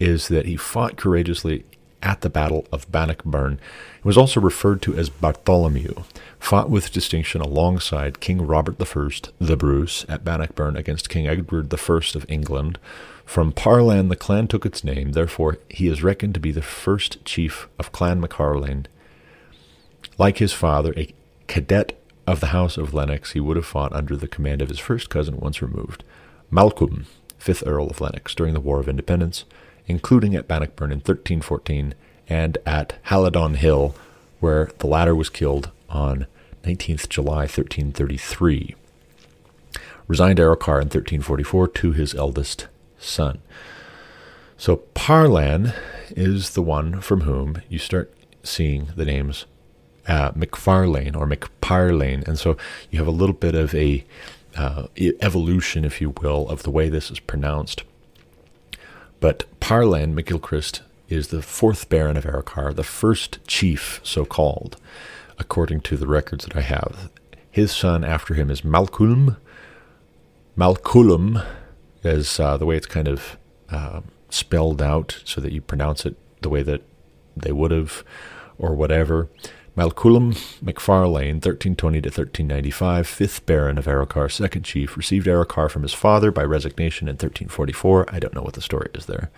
[0.00, 1.64] is that he fought courageously
[2.02, 3.58] at the Battle of Bannockburn.
[3.98, 6.02] It was also referred to as Bartholomew,
[6.38, 12.00] fought with distinction alongside King Robert I the Bruce at Bannockburn against King Edward I
[12.14, 12.78] of England.
[13.24, 17.24] From Parlan, the clan took its name, therefore, he is reckoned to be the first
[17.24, 18.86] chief of Clan MacFarlane.
[20.18, 21.14] Like his father, a
[21.46, 24.78] cadet of the House of Lennox, he would have fought under the command of his
[24.78, 26.02] first cousin once removed,
[26.50, 27.06] Malcolm,
[27.40, 29.44] 5th Earl of Lennox, during the War of Independence
[29.86, 31.94] including at Bannockburn in 1314
[32.28, 33.94] and at Halidon Hill,
[34.40, 36.26] where the latter was killed on
[36.64, 38.74] 19th July 1333.
[40.08, 42.66] Resigned Arrochar in 1344 to his eldest
[42.98, 43.40] son.
[44.56, 45.74] So Parlan
[46.10, 49.46] is the one from whom you start seeing the names
[50.06, 52.56] uh, McFarlane or McParlane, and so
[52.90, 54.04] you have a little bit of a
[54.56, 57.84] uh, evolution, if you will, of the way this is pronounced.
[59.22, 64.76] But Parlan MacGilchrist is the fourth Baron of Arrochar, the first chief, so called,
[65.38, 67.08] according to the records that I have.
[67.48, 69.36] His son after him is Malcolm.
[70.56, 71.38] Malcolm
[72.02, 73.38] is uh, the way it's kind of
[73.70, 76.82] uh, spelled out so that you pronounce it the way that
[77.36, 78.02] they would have,
[78.58, 79.28] or whatever.
[79.74, 85.94] Malcolm MacFarlane, 1320 to 1395, 5th Baron of Arrochar, 2nd Chief, received Arrochar from his
[85.94, 88.06] father by resignation in 1344.
[88.14, 89.30] I don't know what the story is there.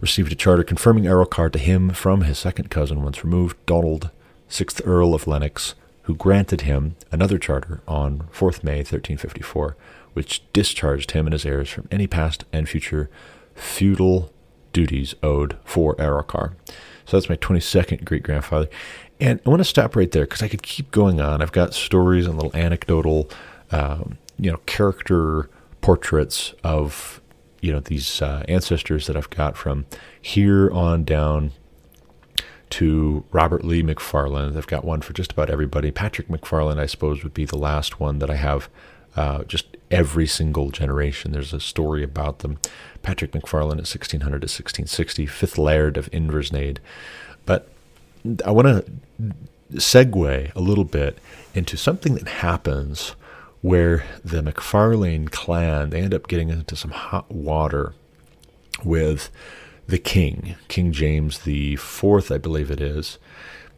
[0.00, 4.10] Received a charter confirming Arrochar to him from his second cousin once removed, Donald,
[4.48, 9.76] 6th Earl of Lennox, who granted him another charter on 4th May 1354,
[10.12, 13.10] which discharged him and his heirs from any past and future
[13.56, 14.32] feudal
[14.72, 16.52] duties owed for Arrochar.
[17.06, 18.68] So that's my 22nd great grandfather.
[19.20, 21.40] And I want to stop right there because I could keep going on.
[21.40, 23.30] I've got stories and little anecdotal,
[23.70, 25.48] um, you know, character
[25.80, 27.20] portraits of,
[27.60, 29.86] you know, these uh, ancestors that I've got from
[30.20, 31.52] here on down
[32.70, 34.56] to Robert Lee McFarland.
[34.56, 35.92] I've got one for just about everybody.
[35.92, 38.68] Patrick McFarland, I suppose, would be the last one that I have.
[39.14, 42.58] Uh, just every single generation, there's a story about them.
[43.02, 46.78] Patrick McFarland at 1600 to 1660, fifth Laird of Inversnaid.
[47.46, 47.68] But
[48.44, 49.32] I want to
[49.74, 51.18] segue a little bit
[51.54, 53.14] into something that happens
[53.60, 57.94] where the McFarlane clan they end up getting into some hot water
[58.82, 59.30] with
[59.86, 63.18] the king, King James the Fourth, I believe it is.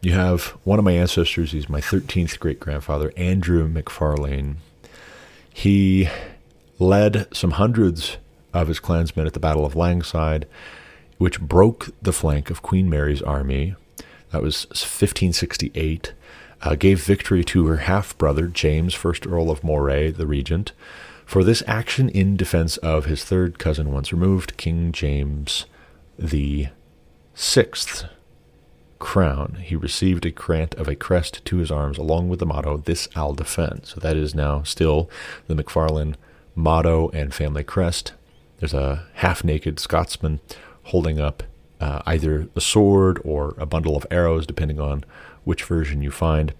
[0.00, 1.52] You have one of my ancestors.
[1.52, 4.56] He's my thirteenth great grandfather, Andrew McFarlane.
[5.52, 6.08] He
[6.78, 8.18] led some hundreds
[8.52, 10.46] of his clansmen at the Battle of Langside,
[11.18, 13.74] which broke the flank of Queen Mary's army
[14.36, 16.12] that was 1568.
[16.60, 20.72] Uh, gave victory to her half brother, James, 1st Earl of Moray, the regent,
[21.24, 25.64] for this action in defense of his third cousin once removed, King James
[26.18, 26.68] the
[27.32, 28.04] Sixth
[28.98, 29.56] crown.
[29.62, 33.08] He received a grant of a crest to his arms, along with the motto, This
[33.16, 33.86] I'll defend.
[33.86, 35.08] So that is now still
[35.46, 36.14] the McFarlane
[36.54, 38.12] motto and family crest.
[38.58, 40.40] There's a half naked Scotsman
[40.82, 41.42] holding up
[41.80, 45.04] uh, either a sword or a bundle of arrows, depending on
[45.44, 46.54] which version you find.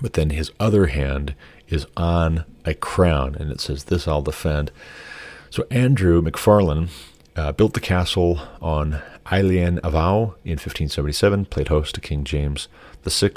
[0.00, 1.34] But then his other hand
[1.68, 4.70] is on a crown, and it says, This I'll defend.
[5.50, 6.88] So Andrew McFarlane
[7.36, 12.68] uh, built the castle on Eilean Avow in 1577, played host to King James
[13.04, 13.30] VI,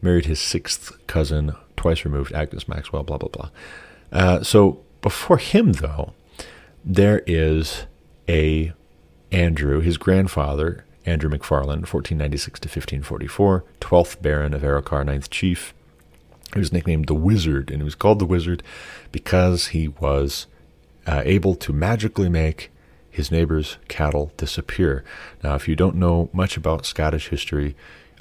[0.00, 3.50] married his sixth cousin, twice removed, Agnes Maxwell, blah, blah, blah.
[4.12, 6.12] Uh, so before him, though,
[6.84, 7.86] there is
[8.28, 8.72] a
[9.32, 15.74] Andrew, his grandfather, Andrew MacFarlane, 1496 to 1544, 12th Baron of Arrochar, 9th Chief.
[16.52, 18.62] He was nicknamed the Wizard, and he was called the Wizard
[19.10, 20.46] because he was
[21.06, 22.70] uh, able to magically make
[23.10, 25.02] his neighbor's cattle disappear.
[25.42, 27.74] Now, if you don't know much about Scottish history,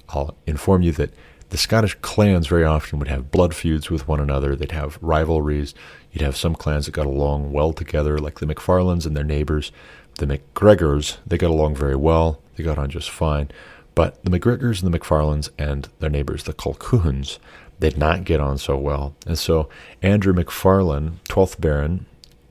[0.10, 1.12] I'll inform you that
[1.50, 4.56] the Scottish clans very often would have blood feuds with one another.
[4.56, 5.74] They'd have rivalries.
[6.12, 9.74] You'd have some clans that got along well together, like the McFarlands and their neighbors
[10.18, 12.42] the McGregors, they got along very well.
[12.56, 13.50] They got on just fine.
[13.96, 17.40] But the McGregors and the McFarlands and their neighbors, the Colquhouns,
[17.80, 19.16] did not get on so well.
[19.26, 19.68] And so
[20.02, 22.06] Andrew McFarlane, 12th Baron,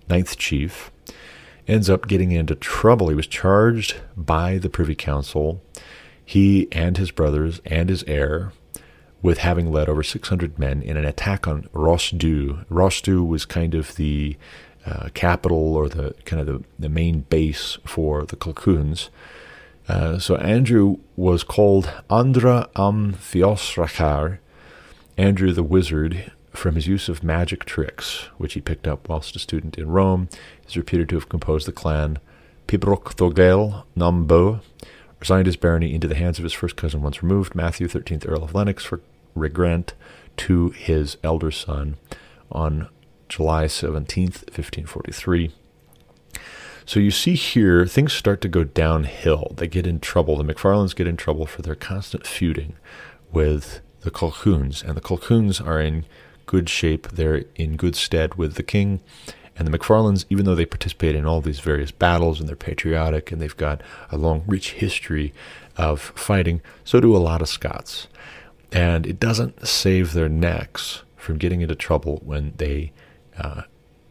[0.08, 0.90] 9th Chief,
[1.68, 3.08] ends up getting into trouble.
[3.08, 5.62] He was charged by the Privy Council,
[6.24, 8.52] he and his brothers and his heir,
[9.22, 12.66] with having led over 600 men in an attack on Rossdhu.
[12.66, 14.36] Rossdhu was kind of the
[14.86, 19.10] uh, capital or the kind of the, the main base for the Colquhouns.
[19.88, 24.38] Uh, so Andrew was called Andra am Fiosrachar,
[25.16, 29.38] Andrew the Wizard, from his use of magic tricks, which he picked up whilst a
[29.38, 30.28] student in Rome.
[30.64, 32.18] He's reputed to have composed the clan
[32.68, 34.60] Pibroch Thogel Nambo,
[35.18, 38.44] resigned his barony into the hands of his first cousin once removed, Matthew, 13th Earl
[38.44, 39.00] of Lennox, for
[39.34, 39.94] regrant
[40.36, 41.96] to his elder son
[42.50, 42.88] on
[43.30, 45.52] July 17th, 1543.
[46.84, 49.52] So you see here, things start to go downhill.
[49.56, 50.36] They get in trouble.
[50.36, 52.74] The McFarlands get in trouble for their constant feuding
[53.30, 56.04] with the Colquhouns, and the Colquhouns are in
[56.46, 57.06] good shape.
[57.08, 59.00] They're in good stead with the king.
[59.56, 63.30] And the McFarlands, even though they participate in all these various battles and they're patriotic
[63.30, 65.32] and they've got a long, rich history
[65.76, 68.08] of fighting, so do a lot of Scots.
[68.72, 72.92] And it doesn't save their necks from getting into trouble when they
[73.40, 73.62] uh,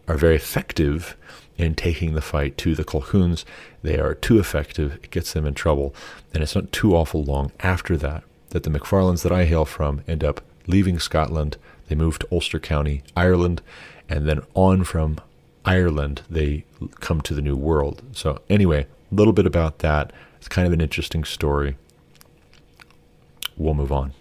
[0.07, 1.15] are very effective
[1.57, 3.45] in taking the fight to the Colquhouns.
[3.84, 5.93] They are too effective, it gets them in trouble.
[6.34, 10.01] And it's not too awful long after that that the McFarlands that I hail from
[10.07, 11.57] end up leaving Scotland.
[11.88, 13.61] They move to Ulster County, Ireland,
[14.07, 15.19] and then on from
[15.65, 16.65] Ireland, they
[16.99, 18.01] come to the New World.
[18.11, 20.11] So, anyway, a little bit about that.
[20.38, 21.77] It's kind of an interesting story.
[23.57, 24.13] We'll move on.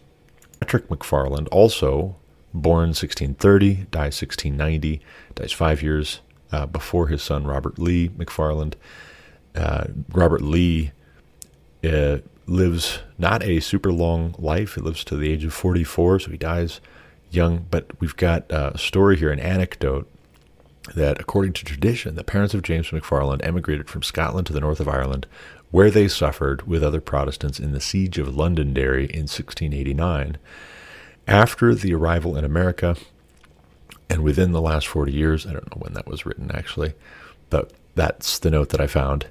[0.61, 2.16] Patrick McFarland, also
[2.61, 5.00] born 1630, dies 1690,
[5.34, 6.20] dies five years
[6.52, 8.74] uh, before his son Robert Lee McFarland.
[9.54, 10.92] Uh, Robert Lee
[11.84, 14.74] uh, lives not a super long life.
[14.74, 16.80] He lives to the age of 44, so he dies
[17.30, 17.66] young.
[17.70, 20.09] But we've got a story here, an anecdote
[20.94, 24.80] that, according to tradition, the parents of James McFarland emigrated from Scotland to the north
[24.80, 25.26] of Ireland,
[25.70, 30.38] where they suffered with other Protestants in the siege of Londonderry in 1689.
[31.29, 32.97] After the arrival in America,
[34.09, 36.95] and within the last 40 years, I don't know when that was written actually,
[37.51, 39.26] but that's the note that I found.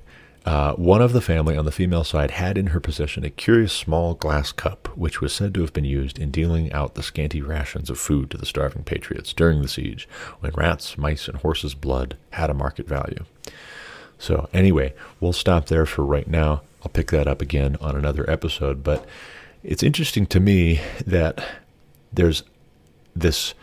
[0.45, 3.73] Uh, one of the family on the female side had in her possession a curious
[3.73, 7.41] small glass cup, which was said to have been used in dealing out the scanty
[7.41, 10.07] rations of food to the starving patriots during the siege,
[10.39, 13.25] when rats, mice, and horses' blood had a market value.
[14.19, 16.61] So, anyway, we'll stop there for right now.
[16.83, 19.05] I'll pick that up again on another episode, but
[19.63, 21.43] it's interesting to me that
[22.11, 22.43] there's
[23.15, 23.53] this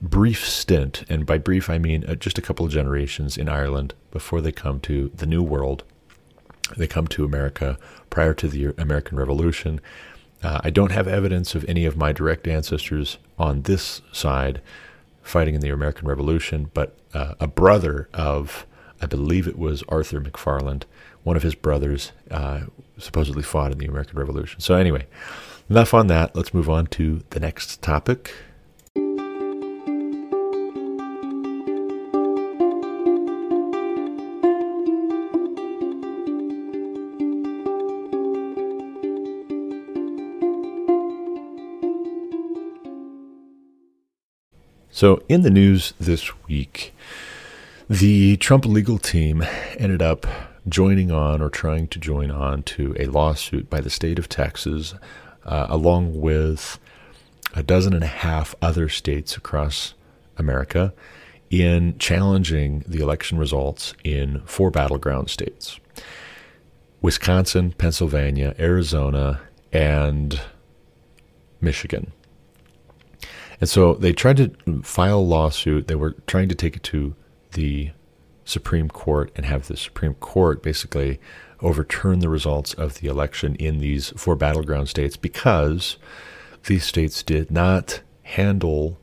[0.00, 3.94] brief stint, and by brief I mean uh, just a couple of generations in Ireland
[4.10, 5.84] before they come to the New World
[6.76, 7.78] they come to America
[8.08, 9.80] prior to the American Revolution.
[10.42, 14.60] Uh, I don't have evidence of any of my direct ancestors on this side
[15.22, 18.66] fighting in the American Revolution, but uh, a brother of,
[19.02, 20.84] I believe it was Arthur McFarland,
[21.22, 22.60] one of his brothers uh,
[22.98, 24.60] supposedly fought in the American Revolution.
[24.60, 25.06] So, anyway,
[25.70, 26.34] enough on that.
[26.34, 28.34] Let's move on to the next topic.
[44.92, 46.92] So, in the news this week,
[47.88, 49.42] the Trump legal team
[49.78, 50.26] ended up
[50.68, 54.94] joining on or trying to join on to a lawsuit by the state of Texas,
[55.44, 56.78] uh, along with
[57.54, 59.94] a dozen and a half other states across
[60.36, 60.92] America,
[61.50, 65.80] in challenging the election results in four battleground states
[67.02, 69.40] Wisconsin, Pennsylvania, Arizona,
[69.72, 70.40] and
[71.60, 72.12] Michigan.
[73.60, 75.88] And so they tried to file a lawsuit.
[75.88, 77.14] They were trying to take it to
[77.52, 77.90] the
[78.44, 81.20] Supreme Court and have the Supreme Court basically
[81.62, 85.96] overturn the results of the election in these four battleground states because
[86.64, 88.98] these states did not handle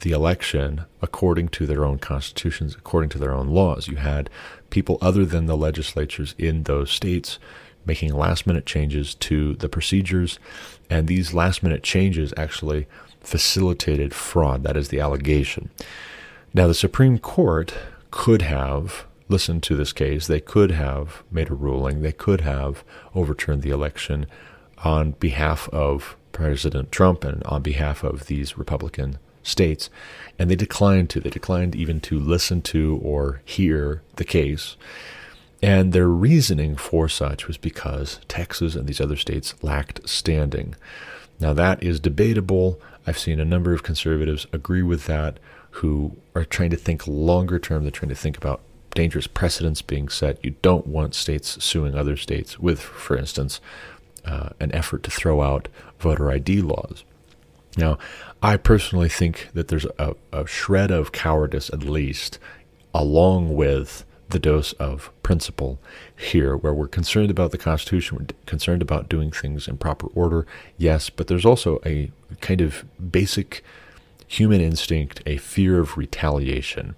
[0.00, 3.88] the election according to their own constitutions, according to their own laws.
[3.88, 4.28] You had
[4.70, 7.38] people other than the legislatures in those states
[7.84, 10.38] making last minute changes to the procedures,
[10.88, 12.86] and these last minute changes actually
[13.20, 14.62] facilitated fraud.
[14.62, 15.70] That is the allegation.
[16.54, 17.74] Now, the Supreme Court
[18.10, 20.26] could have listened to this case.
[20.26, 22.02] They could have made a ruling.
[22.02, 24.26] They could have overturned the election
[24.78, 29.90] on behalf of President Trump and on behalf of these Republican states.
[30.38, 31.20] And they declined to.
[31.20, 34.76] They declined even to listen to or hear the case.
[35.62, 40.74] And their reasoning for such was because Texas and these other states lacked standing.
[41.38, 42.80] Now, that is debatable.
[43.06, 45.38] I've seen a number of conservatives agree with that
[45.76, 47.82] who are trying to think longer term.
[47.82, 48.60] They're trying to think about
[48.94, 50.44] dangerous precedents being set.
[50.44, 53.60] You don't want states suing other states with, for instance,
[54.24, 55.68] uh, an effort to throw out
[55.98, 57.04] voter ID laws.
[57.76, 57.98] Now,
[58.42, 62.38] I personally think that there's a, a shred of cowardice, at least,
[62.94, 65.78] along with the dose of principle
[66.16, 70.46] here, where we're concerned about the Constitution, we're concerned about doing things in proper order,
[70.76, 73.62] yes, but there's also a kind of basic
[74.26, 76.94] human instinct, a fear of retaliation.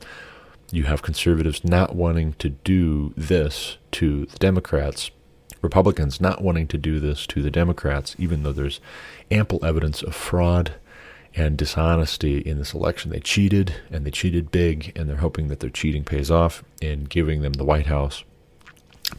[0.74, 5.12] You have conservatives not wanting to do this to the Democrats,
[5.62, 8.80] Republicans not wanting to do this to the Democrats, even though there's
[9.30, 10.74] ample evidence of fraud
[11.36, 13.12] and dishonesty in this election.
[13.12, 17.04] They cheated, and they cheated big, and they're hoping that their cheating pays off in
[17.04, 18.24] giving them the White House.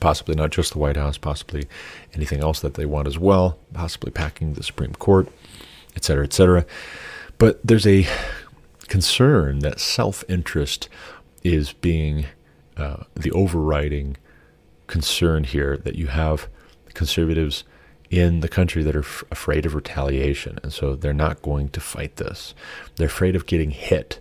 [0.01, 1.69] Possibly not just the White House, possibly
[2.13, 5.29] anything else that they want as well, possibly packing the Supreme Court,
[5.95, 6.65] et cetera, et cetera.
[7.37, 8.05] But there's a
[8.87, 10.89] concern that self interest
[11.45, 12.25] is being
[12.75, 14.17] uh, the overriding
[14.87, 16.49] concern here, that you have
[16.95, 17.63] conservatives
[18.09, 20.59] in the country that are f- afraid of retaliation.
[20.63, 22.55] And so they're not going to fight this.
[22.95, 24.19] They're afraid of getting hit.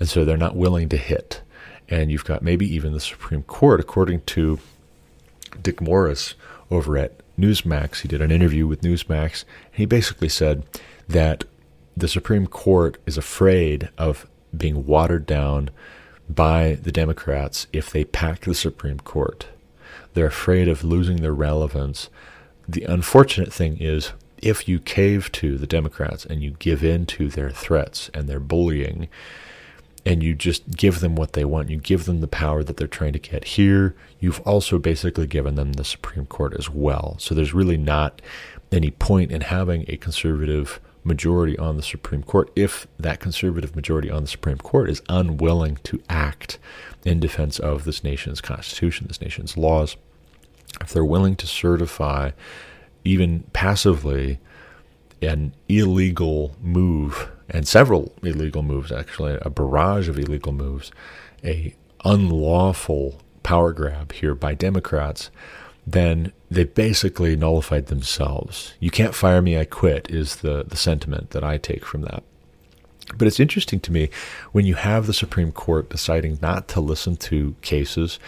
[0.00, 1.42] And so they're not willing to hit.
[1.88, 4.58] And you've got maybe even the Supreme Court, according to
[5.62, 6.34] Dick Morris
[6.70, 8.00] over at Newsmax.
[8.00, 9.44] He did an interview with Newsmax.
[9.70, 10.64] And he basically said
[11.08, 11.44] that
[11.96, 15.70] the Supreme Court is afraid of being watered down
[16.28, 19.46] by the Democrats if they pack the Supreme Court.
[20.14, 22.08] They're afraid of losing their relevance.
[22.68, 27.28] The unfortunate thing is, if you cave to the Democrats and you give in to
[27.28, 29.08] their threats and their bullying,
[30.06, 32.86] and you just give them what they want, you give them the power that they're
[32.86, 37.16] trying to get here, you've also basically given them the Supreme Court as well.
[37.18, 38.20] So there's really not
[38.70, 44.10] any point in having a conservative majority on the Supreme Court if that conservative majority
[44.10, 46.58] on the Supreme Court is unwilling to act
[47.04, 49.96] in defense of this nation's constitution, this nation's laws.
[50.80, 52.32] If they're willing to certify,
[53.04, 54.38] even passively,
[55.22, 60.90] an illegal move, and several illegal moves actually, a barrage of illegal moves,
[61.44, 61.74] a
[62.04, 65.30] unlawful power grab here by Democrats,
[65.86, 68.74] then they basically nullified themselves.
[68.80, 72.22] You can't fire me, I quit, is the, the sentiment that I take from that.
[73.16, 74.08] But it's interesting to me
[74.52, 78.18] when you have the Supreme Court deciding not to listen to cases,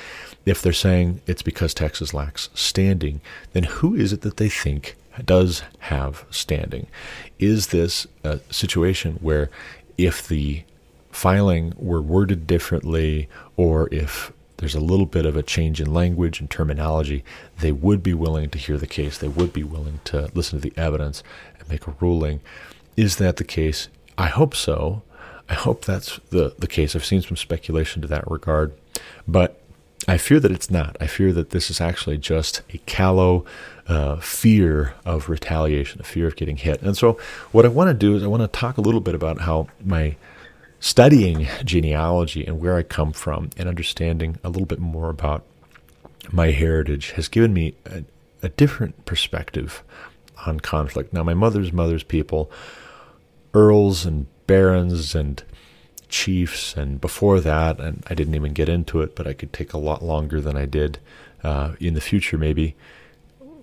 [0.44, 3.20] if they're saying it's because Texas lacks standing,
[3.52, 6.88] then who is it that they think does have standing?
[7.38, 9.50] Is this a situation where
[9.96, 10.62] if the
[11.10, 16.40] filing were worded differently or if there's a little bit of a change in language
[16.40, 17.24] and terminology,
[17.60, 19.18] they would be willing to hear the case.
[19.18, 21.22] They would be willing to listen to the evidence
[21.58, 22.40] and make a ruling.
[22.96, 23.88] Is that the case?
[24.16, 25.02] I hope so.
[25.48, 26.96] I hope that's the, the case.
[26.96, 28.72] I've seen some speculation to that regard,
[29.28, 29.60] but
[30.08, 30.96] I fear that it's not.
[31.00, 33.44] I fear that this is actually just a callow
[33.88, 36.82] uh, fear of retaliation, a fear of getting hit.
[36.82, 37.18] And so,
[37.52, 39.68] what I want to do is I want to talk a little bit about how
[39.84, 40.16] my
[40.86, 45.44] studying genealogy and where I come from and understanding a little bit more about
[46.30, 48.04] my heritage has given me a,
[48.40, 49.82] a different perspective
[50.46, 51.12] on conflict.
[51.12, 52.52] Now, my mother's mother's people,
[53.52, 55.42] earls and barons and
[56.08, 59.72] chiefs, and before that, and I didn't even get into it, but I could take
[59.72, 61.00] a lot longer than I did
[61.42, 62.76] uh, in the future, maybe.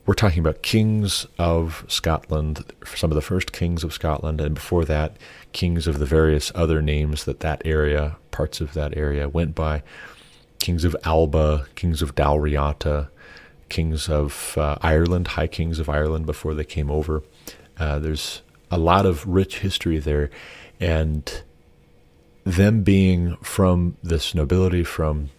[0.05, 4.83] We're talking about kings of Scotland, some of the first kings of Scotland, and before
[4.83, 5.15] that,
[5.53, 9.81] kings of the various other names that that area, parts of that area, went by.
[10.59, 13.07] Kings of Alba, kings of Dalriata,
[13.69, 17.23] kings of uh, Ireland, high kings of Ireland before they came over.
[17.77, 20.29] Uh, there's a lot of rich history there,
[20.81, 21.43] and
[22.43, 25.29] them being from this nobility, from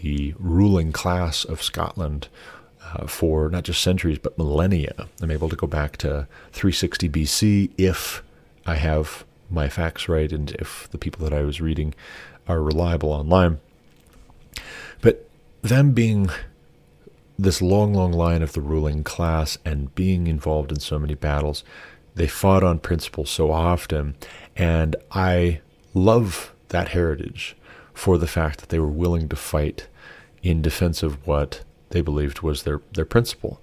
[0.00, 2.28] the ruling class of Scotland,
[2.92, 5.08] uh, for not just centuries but millennia.
[5.22, 8.22] I'm able to go back to 360 BC if
[8.66, 11.94] I have my facts right and if the people that I was reading
[12.48, 13.60] are reliable online.
[15.00, 15.28] But
[15.62, 16.30] them being
[17.38, 21.64] this long, long line of the ruling class and being involved in so many battles,
[22.14, 24.14] they fought on principle so often.
[24.56, 25.60] And I
[25.94, 27.56] love that heritage
[27.92, 29.88] for the fact that they were willing to fight
[30.42, 31.64] in defense of what
[31.94, 33.62] they believed was their, their principle.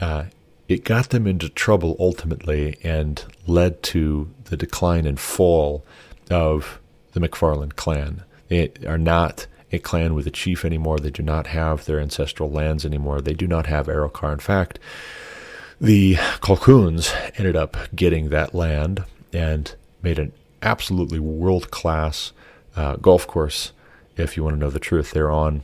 [0.00, 0.26] Uh,
[0.68, 5.84] it got them into trouble ultimately and led to the decline and fall
[6.30, 6.80] of
[7.12, 8.22] the McFarland clan.
[8.48, 10.98] They are not a clan with a chief anymore.
[10.98, 13.20] They do not have their ancestral lands anymore.
[13.20, 14.32] They do not have Arrochar.
[14.32, 14.78] In fact,
[15.80, 22.32] the Colquhouns ended up getting that land and made an absolutely world class
[22.76, 23.72] uh, golf course.
[24.16, 25.62] If you want to know the truth, they're on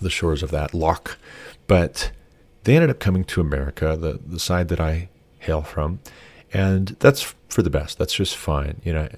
[0.00, 1.18] the shores of that loch.
[1.66, 2.12] But
[2.64, 5.08] they ended up coming to America, the, the side that I
[5.38, 6.00] hail from,
[6.52, 7.98] and that's for the best.
[7.98, 8.80] That's just fine.
[8.84, 9.08] You know,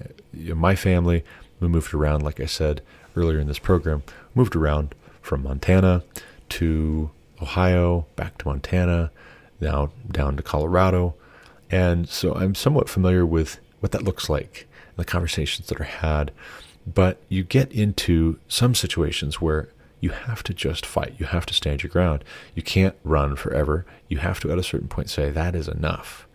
[0.55, 1.23] my family,
[1.59, 2.81] we moved around, like I said
[3.15, 4.03] earlier in this program,
[4.35, 6.03] moved around from Montana
[6.49, 7.11] to
[7.41, 9.11] Ohio, back to Montana,
[9.59, 11.15] now down to Colorado.
[11.71, 16.31] And so I'm somewhat familiar with what that looks like, the conversations that are had.
[16.85, 19.69] But you get into some situations where
[19.99, 21.15] you have to just fight.
[21.17, 22.23] You have to stand your ground.
[22.55, 23.85] You can't run forever.
[24.07, 26.27] You have to, at a certain point, say, that is enough.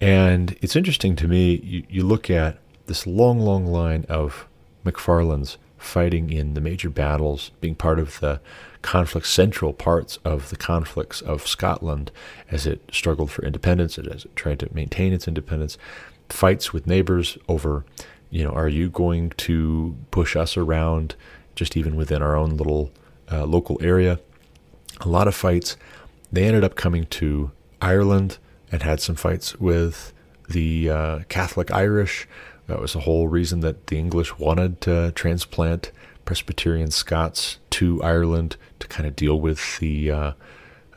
[0.00, 4.46] And it's interesting to me, you, you look at this long, long line of
[4.84, 8.40] McFarland's fighting in the major battles, being part of the
[8.82, 12.10] conflict, central parts of the conflicts of Scotland
[12.50, 15.78] as it struggled for independence, as it tried to maintain its independence,
[16.28, 17.84] fights with neighbors over,
[18.30, 21.14] you know, are you going to push us around
[21.60, 22.90] just even within our own little
[23.30, 24.18] uh, local area?
[25.02, 25.76] A lot of fights.
[26.32, 27.52] They ended up coming to
[27.82, 28.38] Ireland
[28.72, 30.14] and had some fights with
[30.48, 32.26] the uh, Catholic Irish.
[32.66, 35.92] That was the whole reason that the English wanted to transplant
[36.24, 40.32] Presbyterian Scots to Ireland to kind of deal with the uh,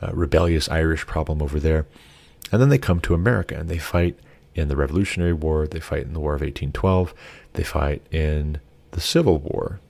[0.02, 1.86] uh, rebellious Irish problem over there.
[2.50, 4.18] And then they come to America and they fight
[4.54, 7.12] in the Revolutionary War, they fight in the War of 1812,
[7.54, 8.60] they fight in
[8.92, 9.80] the Civil War.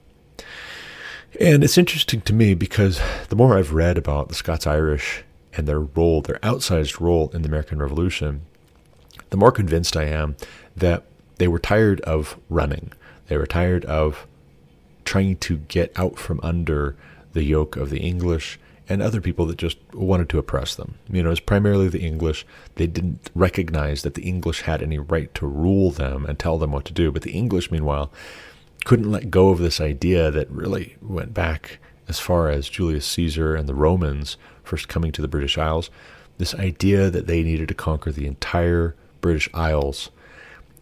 [1.41, 5.25] And it's interesting to me because the more I've read about the Scots Irish
[5.55, 8.43] and their role, their outsized role in the American Revolution,
[9.31, 10.37] the more convinced I am
[10.77, 11.05] that
[11.39, 12.93] they were tired of running.
[13.27, 14.27] They were tired of
[15.05, 16.97] trying to get out from under
[17.33, 20.97] the yoke of the English and other people that just wanted to oppress them.
[21.11, 22.47] You know, it's primarily the English.
[22.77, 26.71] They didn't recognize that the English had any right to rule them and tell them
[26.71, 27.11] what to do.
[27.11, 28.13] But the English, meanwhile,
[28.85, 31.79] couldn't let go of this idea that really went back
[32.09, 35.91] as far as Julius Caesar and the Romans first coming to the British Isles.
[36.39, 40.11] This idea that they needed to conquer the entire British Isles.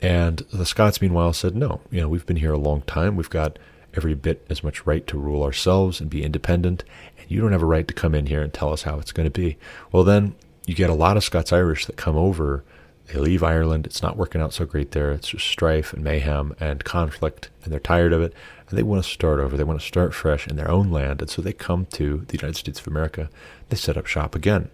[0.01, 3.15] And the Scots, meanwhile, said, no, you know, we've been here a long time.
[3.15, 3.59] We've got
[3.95, 6.83] every bit as much right to rule ourselves and be independent,
[7.19, 9.13] and you don't have a right to come in here and tell us how it's
[9.13, 9.59] going to be.
[9.93, 10.35] Well, then
[10.67, 12.65] you get a lot of Scots Irish that come over.
[13.13, 13.85] They leave Ireland.
[13.85, 15.13] It's not working out so great there.
[15.13, 18.33] It's just strife and mayhem and conflict, and they're tired of it.
[18.69, 19.55] And they want to start over.
[19.55, 21.21] They want to start fresh in their own land.
[21.21, 23.29] And so they come to the United States of America.
[23.69, 24.71] They set up shop again.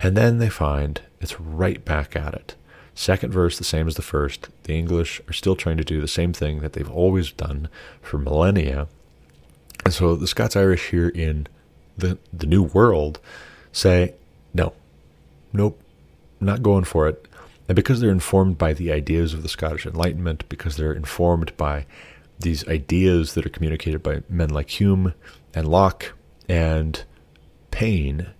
[0.00, 2.54] And then they find it's right back at it.
[2.94, 4.48] Second verse, the same as the first.
[4.64, 7.68] The English are still trying to do the same thing that they've always done
[8.00, 8.88] for millennia.
[9.84, 11.46] And so the Scots Irish here in
[11.98, 13.20] the, the New World
[13.70, 14.14] say,
[14.54, 14.72] no,
[15.52, 15.78] nope,
[16.40, 17.26] not going for it.
[17.70, 21.86] And because they're informed by the ideas of the Scottish Enlightenment, because they're informed by
[22.40, 25.14] these ideas that are communicated by men like Hume
[25.54, 26.14] and Locke
[26.48, 27.04] and
[27.70, 28.30] Paine,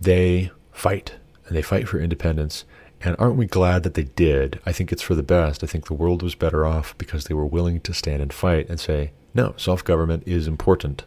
[0.00, 1.16] they fight
[1.46, 2.64] and they fight for independence
[3.02, 4.60] and aren't we glad that they did?
[4.64, 5.62] I think it's for the best.
[5.62, 8.66] I think the world was better off because they were willing to stand and fight
[8.70, 11.04] and say, no, self government is important.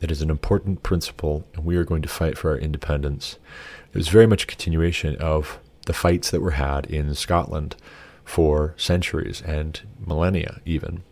[0.00, 3.38] It is an important principle, and we are going to fight for our independence.
[3.92, 7.76] It was very much a continuation of the fights that were had in Scotland
[8.24, 11.02] for centuries and millennia, even.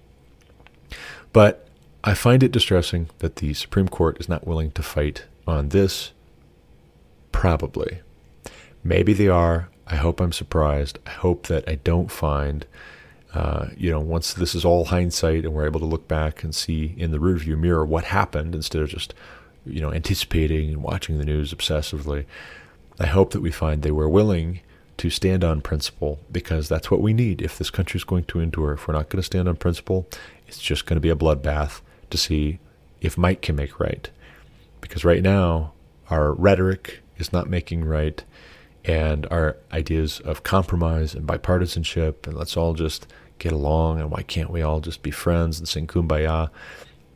[1.33, 1.67] But
[2.03, 6.13] I find it distressing that the Supreme Court is not willing to fight on this.
[7.33, 8.01] Probably.
[8.83, 9.69] Maybe they are.
[9.87, 10.99] I hope I'm surprised.
[11.07, 12.65] I hope that I don't find,
[13.35, 16.55] uh, you know, once this is all hindsight and we're able to look back and
[16.55, 19.15] see in the rearview mirror what happened instead of just,
[19.67, 22.25] you know, anticipating and watching the news obsessively.
[23.01, 24.61] I hope that we find they were willing
[24.99, 27.41] to stand on principle because that's what we need.
[27.41, 30.07] If this country is going to endure, if we're not going to stand on principle,
[30.47, 31.81] it's just going to be a bloodbath
[32.11, 32.59] to see
[33.01, 34.11] if might can make right.
[34.83, 35.73] Because right now,
[36.11, 38.23] our rhetoric is not making right
[38.85, 43.07] and our ideas of compromise and bipartisanship and let's all just
[43.39, 46.51] get along and why can't we all just be friends and sing kumbaya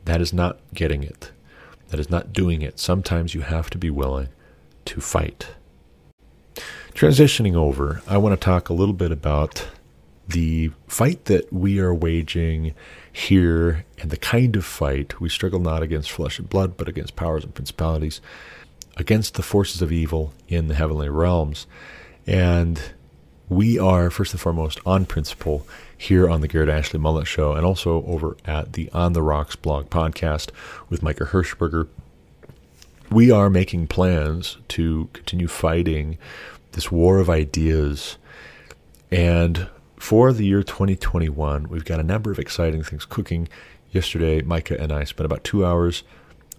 [0.05, 1.31] that is not getting it
[1.89, 4.29] that is not doing it sometimes you have to be willing
[4.85, 5.47] to fight
[6.95, 9.67] transitioning over i want to talk a little bit about
[10.27, 12.73] the fight that we are waging
[13.11, 17.15] here and the kind of fight we struggle not against flesh and blood but against
[17.15, 18.21] powers and principalities
[18.97, 21.67] against the forces of evil in the heavenly realms.
[22.25, 22.81] And
[23.49, 25.67] we are, first and foremost, on principle
[25.97, 29.55] here on the Garrett Ashley Mullet Show and also over at the On the Rocks
[29.55, 30.49] blog podcast
[30.89, 31.87] with Micah Hirschberger.
[33.11, 36.17] We are making plans to continue fighting
[36.75, 38.17] this war of ideas.
[39.09, 39.67] And
[39.97, 43.47] for the year 2021, we've got a number of exciting things cooking.
[43.91, 46.03] Yesterday, Micah and I spent about two hours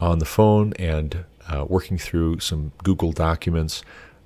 [0.01, 3.83] on the phone and uh, working through some Google documents,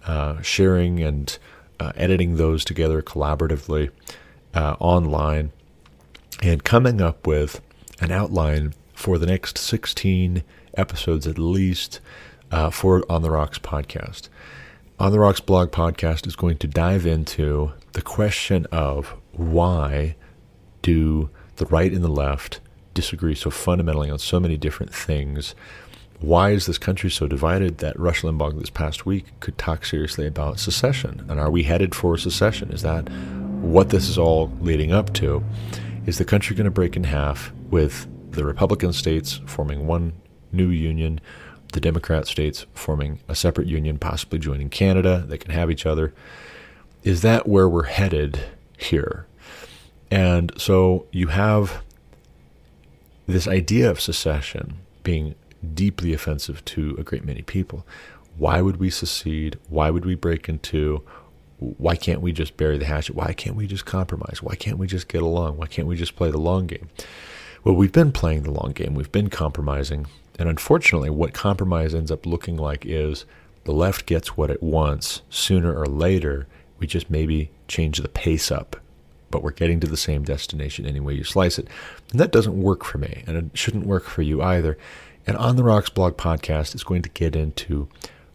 [0.07, 1.37] uh, sharing and
[1.79, 3.91] uh, editing those together collaboratively
[4.55, 5.51] uh, online,
[6.41, 7.61] and coming up with
[8.01, 10.43] an outline for the next 16
[10.75, 12.01] episodes at least
[12.51, 14.29] uh, for On the Rocks podcast.
[15.01, 20.15] On the Rocks blog podcast is going to dive into the question of why
[20.83, 22.61] do the right and the left
[22.93, 25.55] disagree so fundamentally on so many different things.
[26.21, 30.27] Why is this country so divided that Rush Limbaugh this past week could talk seriously
[30.27, 31.25] about secession?
[31.31, 32.71] And are we headed for secession?
[32.71, 33.09] Is that
[33.63, 35.43] what this is all leading up to?
[36.05, 40.13] Is the country going to break in half with the Republican states forming one
[40.53, 41.23] new union,
[41.73, 45.25] the Democrat states forming a separate union, possibly joining Canada?
[45.27, 46.13] They can have each other.
[47.03, 48.41] Is that where we're headed
[48.79, 49.27] here?
[50.11, 51.83] And so you have
[53.27, 55.35] this idea of secession being
[55.75, 57.87] deeply offensive to a great many people.
[58.37, 59.59] Why would we secede?
[59.69, 61.05] Why would we break into?
[61.59, 63.15] Why can't we just bury the hatchet?
[63.15, 64.43] Why can't we just compromise?
[64.43, 65.59] Why can't we just get along?
[65.59, 66.89] Why can't we just play the long game?
[67.63, 68.95] Well, we've been playing the long game.
[68.95, 70.07] We've been compromising.
[70.41, 73.27] And unfortunately, what compromise ends up looking like is
[73.63, 76.49] the left gets what it wants sooner or later.
[76.79, 78.77] We just maybe change the pace up
[79.31, 81.69] but we're getting to the same destination any way you slice it.
[82.11, 84.77] And that doesn't work for me, and it shouldn't work for you either.
[85.27, 87.89] And On the Rocks blog podcast is going to get into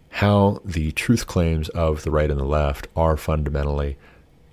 [0.09, 3.97] how the truth claims of the right and the left are fundamentally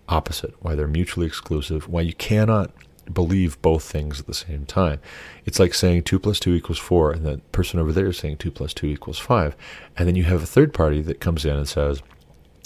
[0.08, 2.72] opposite, why they're mutually exclusive, why you cannot
[3.12, 5.00] believe both things at the same time.
[5.44, 8.36] It's like saying 2 plus 2 equals 4, and the person over there is saying
[8.38, 9.56] 2 plus 2 equals 5.
[9.96, 12.02] And then you have a third party that comes in and says,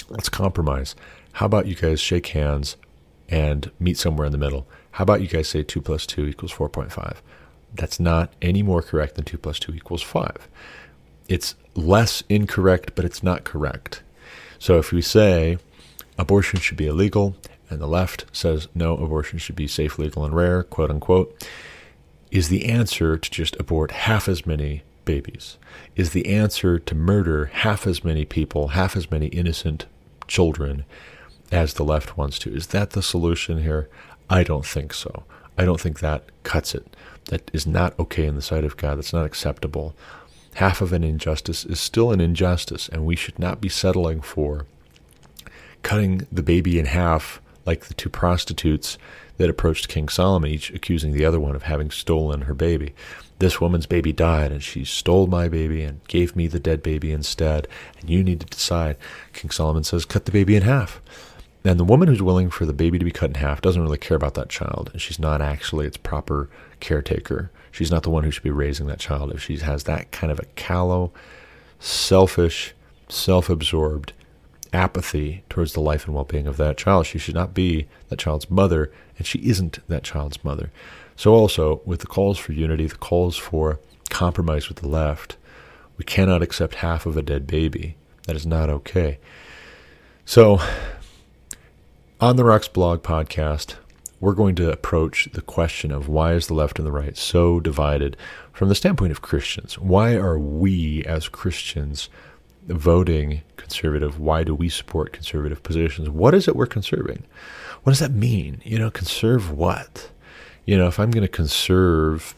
[0.08, 0.94] let's compromise.
[1.32, 2.76] How about you guys shake hands
[3.28, 4.66] and meet somewhere in the middle.
[4.92, 7.18] How about you guys say 2 plus 2 equals 4.5?
[7.74, 10.48] That's not any more correct than 2 plus 2 equals 5.
[11.28, 14.02] It's less incorrect, but it's not correct.
[14.58, 15.58] So if we say
[16.18, 17.36] abortion should be illegal,
[17.68, 21.46] and the left says no, abortion should be safe, legal, and rare, quote unquote,
[22.30, 25.56] is the answer to just abort half as many babies?
[25.94, 29.86] Is the answer to murder half as many people, half as many innocent
[30.26, 30.84] children
[31.52, 32.54] as the left wants to.
[32.54, 33.88] Is that the solution here?
[34.28, 35.24] I don't think so.
[35.56, 36.96] I don't think that cuts it.
[37.26, 38.98] That is not okay in the sight of God.
[38.98, 39.94] That's not acceptable.
[40.54, 44.66] Half of an injustice is still an injustice, and we should not be settling for
[45.82, 48.96] cutting the baby in half like the two prostitutes
[49.36, 52.94] that approached King Solomon, each accusing the other one of having stolen her baby.
[53.38, 57.12] This woman's baby died, and she stole my baby and gave me the dead baby
[57.12, 57.68] instead,
[58.00, 58.96] and you need to decide.
[59.34, 61.02] King Solomon says, Cut the baby in half.
[61.62, 63.98] And the woman who's willing for the baby to be cut in half doesn't really
[63.98, 66.48] care about that child, and she's not actually its proper
[66.80, 67.50] caretaker.
[67.72, 69.32] She's not the one who should be raising that child.
[69.32, 71.12] If she has that kind of a callow,
[71.78, 72.72] selfish,
[73.08, 74.12] self absorbed
[74.76, 78.18] apathy towards the life and well being of that child, she should not be that
[78.18, 80.70] child's mother, and she isn't that child's mother.
[81.16, 85.36] So, also, with the calls for unity, the calls for compromise with the left,
[85.96, 87.96] we cannot accept half of a dead baby.
[88.26, 89.18] That is not okay.
[90.26, 90.60] So,
[92.20, 93.76] on the Rocks blog podcast,
[94.20, 97.60] we're going to approach the question of why is the left and the right so
[97.60, 98.16] divided
[98.52, 99.78] from the standpoint of Christians?
[99.78, 102.10] Why are we as Christians
[102.66, 104.18] voting conservative?
[104.18, 106.08] Why do we support conservative positions?
[106.10, 107.24] What is it we're conserving?
[107.82, 108.60] What does that mean?
[108.64, 110.10] You know, conserve what?
[110.64, 112.34] You know, if I'm going to conserve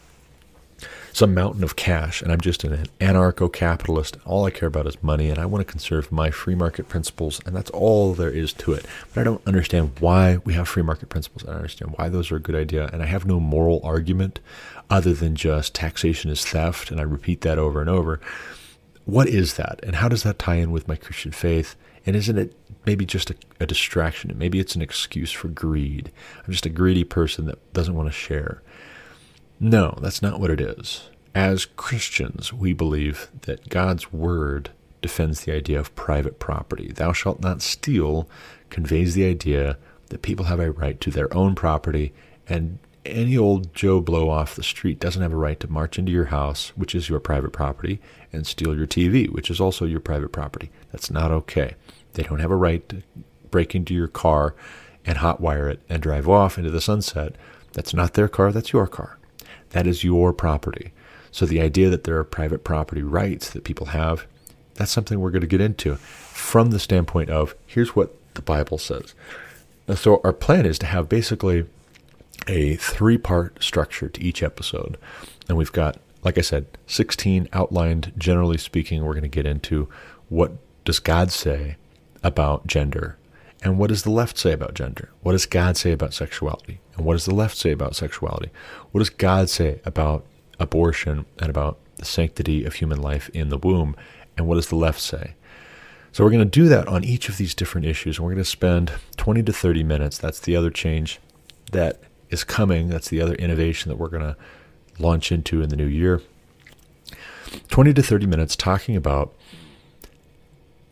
[1.19, 4.17] some mountain of cash and I'm just an anarcho capitalist.
[4.25, 7.41] All I care about is money and I want to conserve my free market principles
[7.45, 8.85] and that's all there is to it.
[9.13, 11.43] But I don't understand why we have free market principles.
[11.43, 14.39] I don't understand why those are a good idea and I have no moral argument
[14.89, 18.19] other than just taxation is theft and I repeat that over and over.
[19.09, 21.75] What is that and how does that tie in with my Christian faith?
[22.05, 22.55] And isn't it
[22.85, 24.37] maybe just a, a distraction?
[24.37, 26.11] Maybe it's an excuse for greed.
[26.45, 28.61] I'm just a greedy person that doesn't want to share.
[29.59, 31.09] No, that's not what it is.
[31.33, 34.69] As Christians, we believe that God's word
[35.01, 36.91] defends the idea of private property.
[36.91, 38.29] Thou shalt not steal
[38.69, 39.77] conveys the idea
[40.09, 42.13] that people have a right to their own property,
[42.47, 46.11] and any old Joe Blow off the street doesn't have a right to march into
[46.11, 47.99] your house, which is your private property,
[48.31, 50.69] and steal your TV, which is also your private property.
[50.91, 51.75] That's not okay.
[52.13, 53.03] They don't have a right to
[53.51, 54.55] break into your car
[55.05, 57.35] and hotwire it and drive off into the sunset.
[57.73, 59.17] That's not their car, that's your car.
[59.71, 60.91] That is your property.
[61.31, 64.25] So the idea that there are private property rights that people have,
[64.75, 68.77] that's something we're going to get into from the standpoint of here's what the Bible
[68.77, 69.13] says.
[69.95, 71.65] So our plan is to have basically
[72.47, 74.97] a three part structure to each episode.
[75.47, 78.13] And we've got, like I said, 16 outlined.
[78.17, 79.89] Generally speaking, we're going to get into
[80.29, 80.53] what
[80.85, 81.77] does God say
[82.23, 83.17] about gender
[83.61, 85.09] and what does the left say about gender?
[85.21, 86.79] What does God say about sexuality?
[86.95, 88.51] And what does the left say about sexuality?
[88.91, 90.25] What does God say about
[90.59, 93.95] abortion and about the sanctity of human life in the womb.
[94.37, 95.35] And what does the left say?
[96.11, 98.17] So we're going to do that on each of these different issues.
[98.17, 100.17] And we're going to spend 20 to 30 minutes.
[100.17, 101.19] That's the other change
[101.71, 102.89] that is coming.
[102.89, 104.37] That's the other innovation that we're going to
[104.97, 106.21] launch into in the new year.
[107.69, 109.33] 20 to 30 minutes talking about